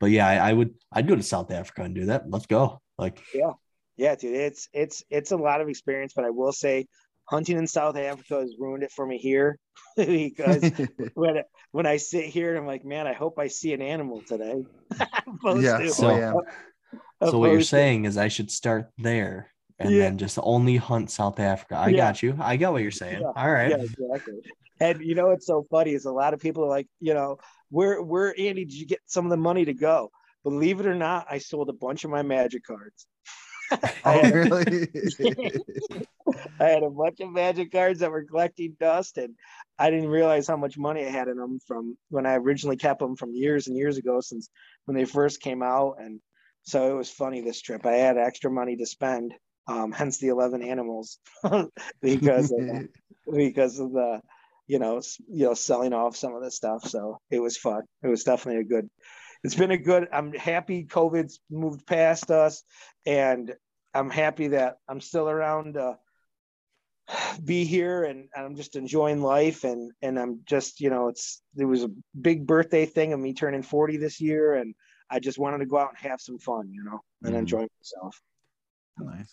[0.00, 2.28] but yeah, I, I would I'd go to South Africa and do that.
[2.28, 2.80] Let's go.
[2.98, 3.52] Like yeah,
[3.96, 4.34] yeah, dude.
[4.34, 6.86] It's it's it's a lot of experience, but I will say
[7.24, 9.58] hunting in South Africa has ruined it for me here
[9.96, 10.62] because
[11.14, 11.42] when
[11.72, 14.64] when I sit here and I'm like, man, I hope I see an animal today.
[15.56, 16.32] yeah, so, oh, yeah.
[17.28, 20.02] so what you're to, saying is I should start there and yeah.
[20.02, 21.76] then just only hunt South Africa.
[21.76, 21.96] I yeah.
[21.96, 22.36] got you.
[22.40, 23.22] I got what you're saying.
[23.22, 23.32] Yeah.
[23.34, 23.70] All right.
[23.70, 24.34] Yeah, exactly.
[24.80, 27.38] And you know what's so funny is a lot of people are like, you know,
[27.70, 30.10] where where Andy did you get some of the money to go?
[30.44, 33.06] Believe it or not, I sold a bunch of my magic cards.
[34.04, 34.88] oh, really?
[36.60, 39.34] I had a bunch of magic cards that were collecting dust, and
[39.78, 43.00] I didn't realize how much money I had in them from when I originally kept
[43.00, 44.48] them from years and years ago, since
[44.84, 45.96] when they first came out.
[45.98, 46.20] And
[46.62, 47.86] so it was funny this trip.
[47.86, 49.34] I had extra money to spend,
[49.66, 51.18] um, hence the 11 animals,
[52.02, 52.88] because of the,
[53.30, 54.20] because of the
[54.68, 56.88] you know you know selling off some of the stuff.
[56.88, 57.82] So it was fun.
[58.02, 58.88] It was definitely a good
[59.44, 62.62] it's been a good i'm happy covid's moved past us
[63.06, 63.54] and
[63.94, 65.96] i'm happy that i'm still around to
[67.44, 71.42] be here and, and i'm just enjoying life and and i'm just you know it's
[71.54, 71.90] there was a
[72.20, 74.74] big birthday thing of me turning 40 this year and
[75.10, 77.38] i just wanted to go out and have some fun you know and mm.
[77.38, 78.20] enjoy myself.
[78.98, 79.32] Nice.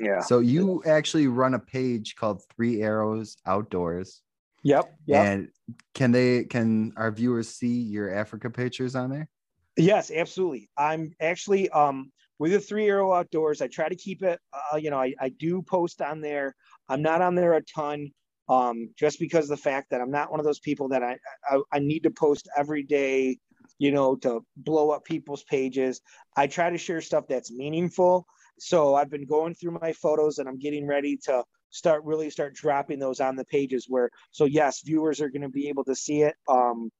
[0.00, 0.20] Yeah.
[0.20, 4.21] So you actually run a page called three arrows outdoors
[4.62, 4.94] Yep.
[5.06, 5.26] yep.
[5.26, 5.48] And
[5.94, 9.28] can they can our viewers see your Africa pictures on there?
[9.76, 10.68] Yes, absolutely.
[10.76, 13.62] I'm actually um with the three arrow outdoors.
[13.62, 14.40] I try to keep it.
[14.52, 16.54] Uh, you know, I, I do post on there.
[16.88, 18.10] I'm not on there a ton,
[18.48, 21.18] um, just because of the fact that I'm not one of those people that I,
[21.48, 23.38] I I need to post every day.
[23.78, 26.00] You know, to blow up people's pages.
[26.36, 28.26] I try to share stuff that's meaningful.
[28.58, 31.42] So I've been going through my photos and I'm getting ready to
[31.72, 35.48] start really start dropping those on the pages where so yes viewers are going to
[35.48, 36.90] be able to see it um,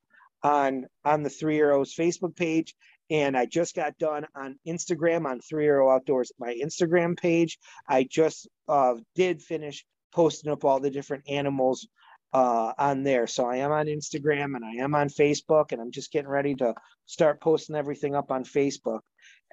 [0.43, 2.75] on on the three arrows facebook page.
[3.11, 7.59] And i just got done on instagram on three arrow outdoors my instagram page.
[7.87, 11.87] I just uh, did finish posting up all the different animals
[12.33, 13.27] uh, on there.
[13.27, 16.55] So i am on instagram and i am on facebook and i'm just getting ready
[16.57, 16.75] to
[17.07, 19.01] start posting everything up on facebook.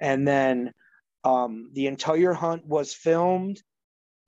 [0.00, 0.72] And then
[1.24, 3.62] um, the entire hunt was filmed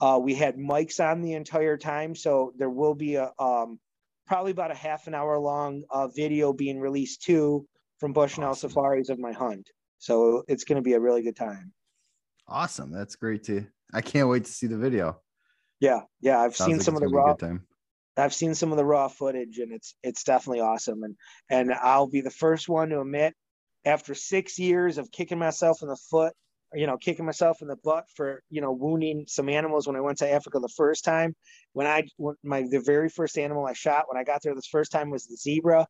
[0.03, 3.79] uh, we had mics on the entire time, so there will be a um,
[4.27, 7.65] probably about a half an hour long uh, video being released too
[8.01, 8.71] from Bushnell awesome.
[8.71, 9.71] Safaris of my hunt.
[9.99, 11.73] So it's going to be a really good time.
[12.49, 13.65] Awesome, that's great too.
[13.95, 15.21] I can't wait to see the video.
[15.79, 17.37] Yeah, yeah, I've Sounds seen like some of the raw.
[18.17, 21.05] I've seen some of the raw footage, and it's it's definitely awesome.
[21.05, 21.15] And
[21.49, 23.35] and I'll be the first one to admit,
[23.85, 26.33] after six years of kicking myself in the foot
[26.75, 30.01] you know, kicking myself in the butt for, you know, wounding some animals when I
[30.01, 31.35] went to Africa the first time.
[31.73, 32.05] When I,
[32.43, 35.27] my, the very first animal I shot when I got there this first time was
[35.27, 35.87] the zebra.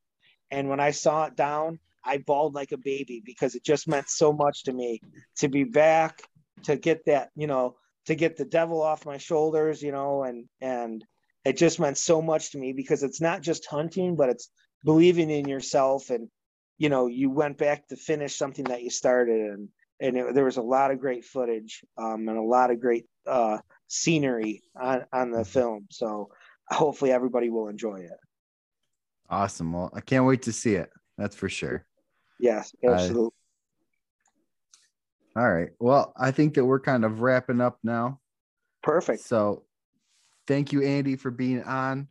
[0.51, 4.09] And when I saw it down, I bawled like a baby because it just meant
[4.09, 5.01] so much to me
[5.39, 6.23] to be back,
[6.65, 7.77] to get that, you know,
[8.07, 11.05] to get the devil off my shoulders, you know, and, and
[11.45, 14.51] it just meant so much to me because it's not just hunting, but it's
[14.85, 16.29] believing in yourself and,
[16.79, 19.69] you know, you went back to finish something that you started and,
[20.03, 23.07] and it, there was a lot of great footage um, and a lot of great
[23.27, 25.87] uh, scenery on, on the film.
[25.91, 26.31] So
[26.69, 28.19] hopefully everybody will enjoy it.
[29.31, 29.73] Awesome.
[29.73, 30.91] Well, I can't wait to see it.
[31.17, 31.87] That's for sure.
[32.41, 33.31] Yes, absolutely.
[35.37, 35.71] Uh, all right.
[35.79, 38.19] Well, I think that we're kind of wrapping up now.
[38.83, 39.21] Perfect.
[39.21, 39.63] So
[40.49, 42.09] thank you, Andy, for being on.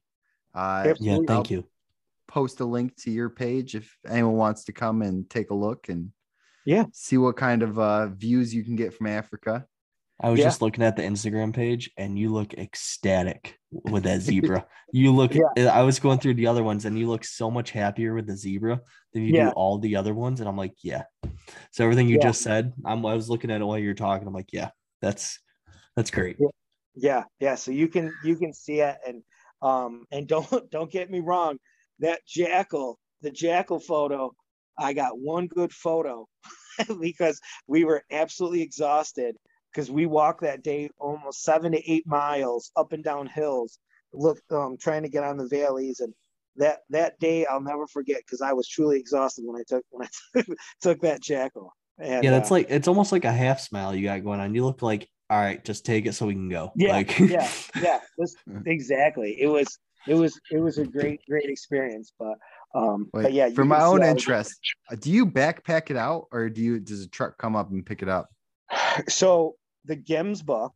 [0.56, 1.66] Uh, yeah, thank I'll you.
[2.28, 5.90] Post a link to your page if anyone wants to come and take a look
[5.90, 6.12] and
[6.66, 6.86] yeah.
[6.94, 9.66] See what kind of uh, views you can get from africa.
[10.24, 10.46] I was yeah.
[10.46, 14.66] just looking at the instagram page and you look ecstatic with that zebra.
[14.94, 15.74] You look yeah.
[15.74, 18.38] i was going through the other ones and you look so much happier with the
[18.38, 18.82] zebra
[19.14, 19.46] than you yeah.
[19.46, 20.40] do all the other ones.
[20.40, 21.04] And i'm like yeah.
[21.72, 24.28] So everything you just said I'm, i was looking at it while you're talking.
[24.28, 24.70] I'm like yeah
[25.02, 25.40] that's
[25.96, 26.38] that's great.
[26.96, 27.24] Yeah.
[27.40, 27.56] Yeah.
[27.56, 28.98] So you can you can see it.
[29.06, 29.24] And
[29.62, 31.58] um and don't don't get me wrong.
[32.00, 34.34] That jackal the jackal photo
[34.78, 36.28] I got one good photo
[37.00, 39.36] because we were absolutely exhausted
[39.72, 43.80] because we walked that day almost seven to eight miles up and down hills,
[44.14, 46.00] look, um, trying to get on the valleys.
[46.00, 46.14] And
[46.58, 50.08] that that day I'll never forget because I was truly exhausted when I took when
[50.36, 50.44] I
[50.82, 51.74] took that jackal.
[51.98, 54.56] And, yeah, that's uh, like it's almost like a half smile you got going on.
[54.56, 56.74] You look like all right, just take it so we can go.
[56.76, 57.18] Yeah, like...
[57.18, 57.50] yeah,
[57.82, 58.00] yeah.
[58.18, 58.36] Was,
[58.66, 59.38] exactly.
[59.40, 62.12] It was it was it was a great great experience.
[62.20, 62.34] But
[62.74, 64.60] um, Wait, but yeah, for my own interest,
[65.00, 68.02] do you backpack it out or do you does a truck come up and pick
[68.02, 68.30] it up?
[69.08, 70.72] So the gemsbuck,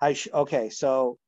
[0.00, 1.18] I sh- okay, so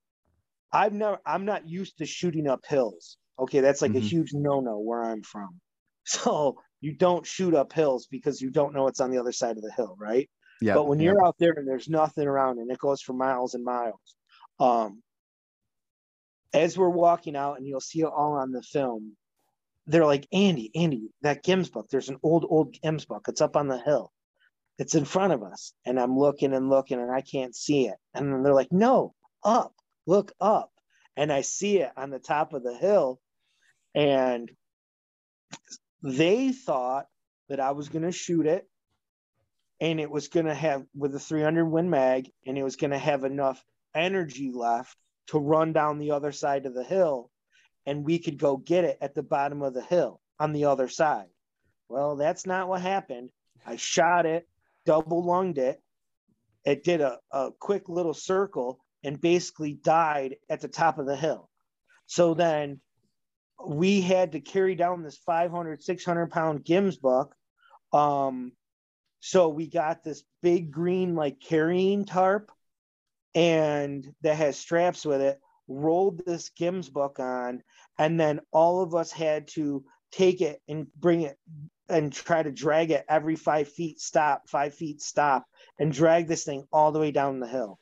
[0.72, 3.16] I've never I'm not used to shooting up hills.
[3.38, 3.98] Okay, that's like mm-hmm.
[3.98, 5.60] a huge no-no where I'm from.
[6.08, 9.56] So you don't shoot up hills because you don't know what's on the other side
[9.56, 10.30] of the hill, right?
[10.60, 10.74] Yeah.
[10.74, 13.64] But when you're out there and there's nothing around and it goes for miles and
[13.64, 14.14] miles,
[14.60, 15.02] um,
[16.52, 19.16] as we're walking out and you'll see it all on the film,
[19.86, 23.28] they're like, Andy, Andy, that gemsbuck, there's an old, old gemsbuck.
[23.28, 24.12] It's up on the hill.
[24.78, 25.72] It's in front of us.
[25.84, 27.96] And I'm looking and looking and I can't see it.
[28.12, 29.14] And then they're like, no,
[29.44, 29.72] up,
[30.06, 30.70] look up.
[31.16, 33.20] And I see it on the top of the hill.
[33.94, 34.50] And
[36.02, 37.06] they thought
[37.48, 38.68] that I was going to shoot it
[39.80, 42.90] and it was going to have with a 300 Win Mag and it was going
[42.90, 43.62] to have enough
[43.94, 44.96] energy left
[45.28, 47.30] to run down the other side of the hill
[47.86, 50.88] and we could go get it at the bottom of the hill on the other
[50.88, 51.28] side.
[51.88, 53.30] Well, that's not what happened.
[53.64, 54.46] I shot it,
[54.84, 55.80] double lunged it.
[56.64, 61.16] It did a, a quick little circle and basically died at the top of the
[61.16, 61.48] hill.
[62.06, 62.80] So then
[63.64, 67.30] we had to carry down this 500, 600 pound Gemsbuck.
[67.92, 68.52] Um,
[69.20, 72.50] so we got this big green, like carrying tarp
[73.34, 75.38] and that has straps with it,
[75.68, 77.62] rolled this Gemsbuck on,
[77.98, 81.36] and then all of us had to take it and bring it
[81.88, 85.44] and try to drag it every five feet, stop, five feet, stop,
[85.78, 87.78] and drag this thing all the way down the hill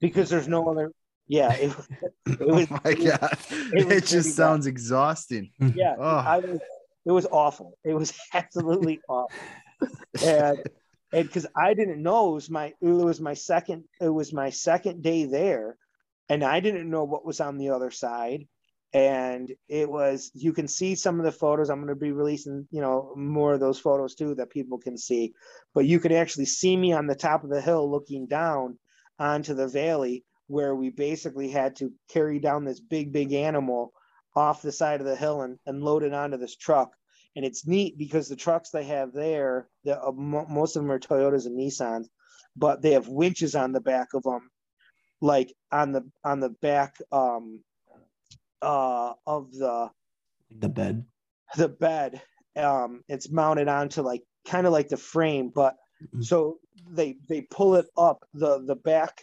[0.00, 0.92] because there's no other
[1.26, 1.74] yeah, it,
[2.28, 2.66] oh it was.
[2.70, 4.72] oh my god, it, it just sounds bad.
[4.72, 5.50] exhausting.
[5.58, 6.16] Yeah, oh.
[6.16, 6.60] I was.
[7.06, 7.78] It was awful.
[7.84, 9.30] It was absolutely awful,
[10.24, 10.58] and
[11.12, 14.50] and because I didn't know it was my it was my second it was my
[14.50, 15.76] second day there,
[16.28, 18.46] and I didn't know what was on the other side,
[18.94, 21.68] and it was you can see some of the photos.
[21.68, 24.96] I'm going to be releasing you know more of those photos too that people can
[24.96, 25.34] see,
[25.74, 28.78] but you could actually see me on the top of the hill looking down
[29.18, 33.92] onto the valley where we basically had to carry down this big, big animal
[34.36, 36.92] off the side of the hill and, and load it onto this truck.
[37.36, 41.00] And it's neat because the trucks they have there, the, uh, most of them are
[41.00, 42.06] Toyotas and Nissans,
[42.56, 44.50] but they have winches on the back of them,
[45.20, 47.60] like on the on the back um,
[48.64, 49.90] uh, of the
[50.50, 51.04] the bed.
[51.56, 52.22] The bed.
[52.56, 56.22] Um, it's mounted onto like kind of like the frame, but mm-hmm.
[56.22, 56.58] so
[56.88, 59.20] they they pull it up the the back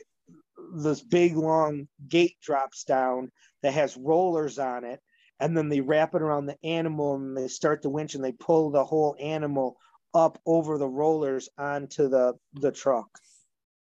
[0.74, 3.32] this big long gate drops down
[3.64, 5.00] that has rollers on it
[5.40, 8.32] and then they wrap it around the animal and they start the winch and they
[8.32, 9.76] pull the whole animal
[10.14, 13.10] up over the rollers onto the the truck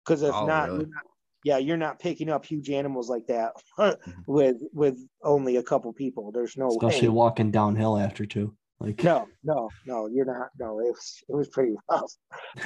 [0.04, 0.86] because if oh, not, really?
[0.86, 1.04] not,
[1.44, 4.10] yeah you're not picking up huge animals like that mm-hmm.
[4.26, 6.32] with with only a couple people.
[6.32, 7.14] There's no especially way.
[7.14, 10.50] walking downhill after two like no no no you're not.
[10.58, 12.12] No it was it was pretty rough.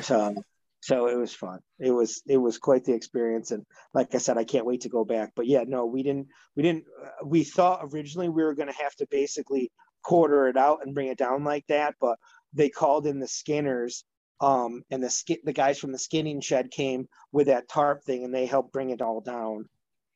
[0.02, 0.34] So
[0.80, 1.60] so it was fun.
[1.78, 3.50] It was it was quite the experience.
[3.50, 5.32] And like i said i can't wait to go back.
[5.34, 8.82] But yeah no we didn't we didn't uh, we thought originally we were going to
[8.82, 9.70] have to basically
[10.02, 11.94] quarter it out and bring it down like that.
[12.00, 12.18] But
[12.52, 14.04] they called in the skinners
[14.42, 18.24] um, and the skin the guys from the skinning shed came with that tarp thing
[18.24, 19.68] and they helped bring it all down.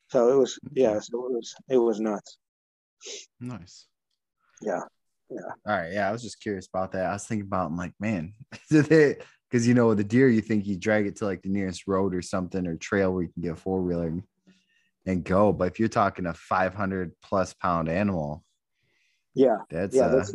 [0.08, 2.36] So it was yeah so it was it was nuts.
[3.40, 3.86] Nice.
[4.60, 4.82] Yeah
[5.30, 5.38] yeah.
[5.66, 7.06] All right yeah i was just curious about that.
[7.06, 8.34] I was thinking about I'm like man
[8.70, 9.16] did they
[9.50, 12.14] because you know the deer you think you drag it to like the nearest road
[12.14, 14.22] or something or trail where you can get a four wheeler and,
[15.06, 15.52] and, go.
[15.52, 18.42] But if you're talking a 500 plus pound animal
[19.34, 20.34] yeah that's yeah uh, that's,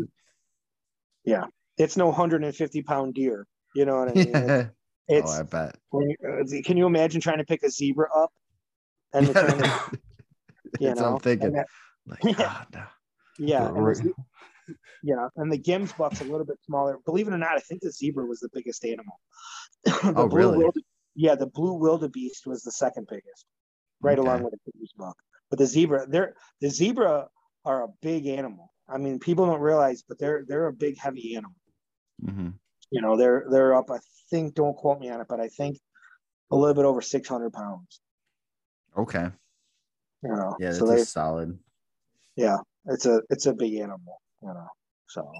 [1.25, 1.45] yeah
[1.77, 4.67] it's no 150 pound deer you know what i mean yeah.
[5.07, 8.31] it's, oh i bet uh, can you imagine trying to pick a zebra up
[9.13, 9.99] and to,
[10.79, 11.67] you know i'm thinking that,
[12.07, 12.83] like, yeah, oh, no.
[13.37, 13.71] yeah
[15.03, 16.97] yeah, and the Gemsbuck's a little bit smaller.
[17.05, 19.19] Believe it or not, I think the zebra was the biggest animal.
[19.83, 20.59] the oh, really?
[20.59, 20.77] Wilde-
[21.15, 23.45] yeah, the blue wildebeest was the second biggest,
[24.01, 24.27] right okay.
[24.27, 25.13] along with the Gemsbuck.
[25.49, 27.27] But the zebra, they're the zebra
[27.65, 28.71] are a big animal.
[28.87, 31.55] I mean, people don't realize, but they're they're a big, heavy animal.
[32.23, 32.49] Mm-hmm.
[32.91, 33.89] You know, they're they're up.
[33.89, 33.99] I
[34.29, 35.79] think, don't quote me on it, but I think
[36.51, 38.01] a little bit over six hundred pounds.
[38.97, 39.29] Okay.
[40.23, 41.57] You know, yeah, that's solid.
[42.35, 44.67] Yeah, it's a it's a big animal you know.
[45.07, 45.31] So,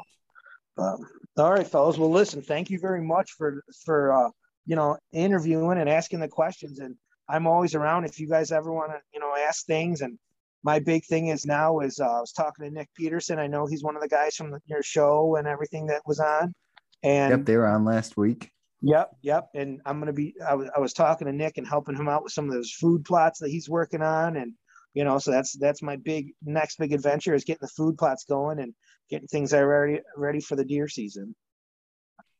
[0.76, 0.98] but
[1.38, 1.98] all right, fellas.
[1.98, 4.30] Well, listen, thank you very much for for uh,
[4.65, 6.80] you know interviewing and asking the questions.
[6.80, 6.95] And
[7.30, 10.02] I'm always around if you guys ever want to you know ask things.
[10.02, 10.18] And
[10.64, 13.40] my big thing is now is uh, I was talking to Nick Peterson.
[13.40, 16.53] I know he's one of the guys from your show and everything that was on.
[17.03, 18.52] And yep, they were on last week.
[18.82, 19.49] Yep, yep.
[19.53, 20.36] And I'm gonna be.
[20.45, 22.72] I was I was talking to Nick and helping him out with some of those
[22.72, 24.53] food plots that he's working on, and
[24.94, 28.26] you know, so that's that's my big next big adventure is getting the food plots
[28.26, 28.73] going and
[29.10, 31.36] getting things already ready for the deer season.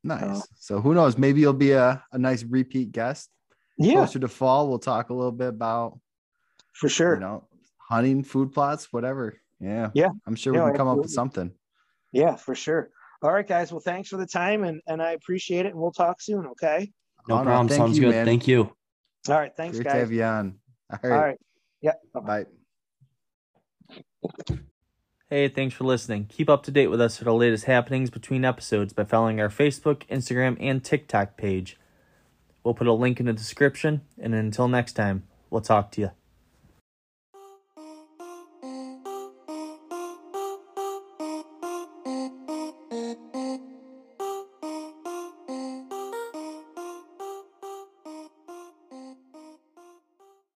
[0.04, 0.24] Nice.
[0.24, 1.18] Uh, so who knows?
[1.18, 3.30] Maybe you'll be a, a nice repeat guest.
[3.78, 3.94] Yeah.
[3.94, 6.00] Closer to fall, we'll talk a little bit about
[6.74, 7.16] for sure.
[7.16, 7.48] You know,
[7.78, 9.40] hunting, food plots, whatever.
[9.60, 9.92] Yeah.
[9.94, 10.10] Yeah.
[10.26, 10.92] I'm sure we can come absolutely.
[10.92, 11.52] up with something.
[12.12, 12.90] Yeah, for sure.
[13.22, 13.72] All right, guys.
[13.72, 15.70] Well, thanks for the time and, and I appreciate it.
[15.70, 16.48] And we'll talk soon.
[16.48, 16.92] Okay.
[17.28, 17.70] No problem.
[17.70, 18.16] Sounds you, good.
[18.16, 18.26] Man.
[18.26, 18.74] Thank you.
[19.30, 19.52] All right.
[19.56, 19.94] Thanks, Great guys.
[19.94, 20.56] To have you on.
[20.92, 21.12] All right.
[21.12, 21.38] All right.
[21.82, 21.94] Yeah.
[22.14, 22.46] Bye.
[25.30, 26.26] Hey, thanks for listening.
[26.26, 29.50] Keep up to date with us for the latest happenings between episodes by following our
[29.50, 31.78] Facebook, Instagram, and TikTok page.
[32.64, 36.12] We'll put a link in the description, and until next time, we'll talk to you.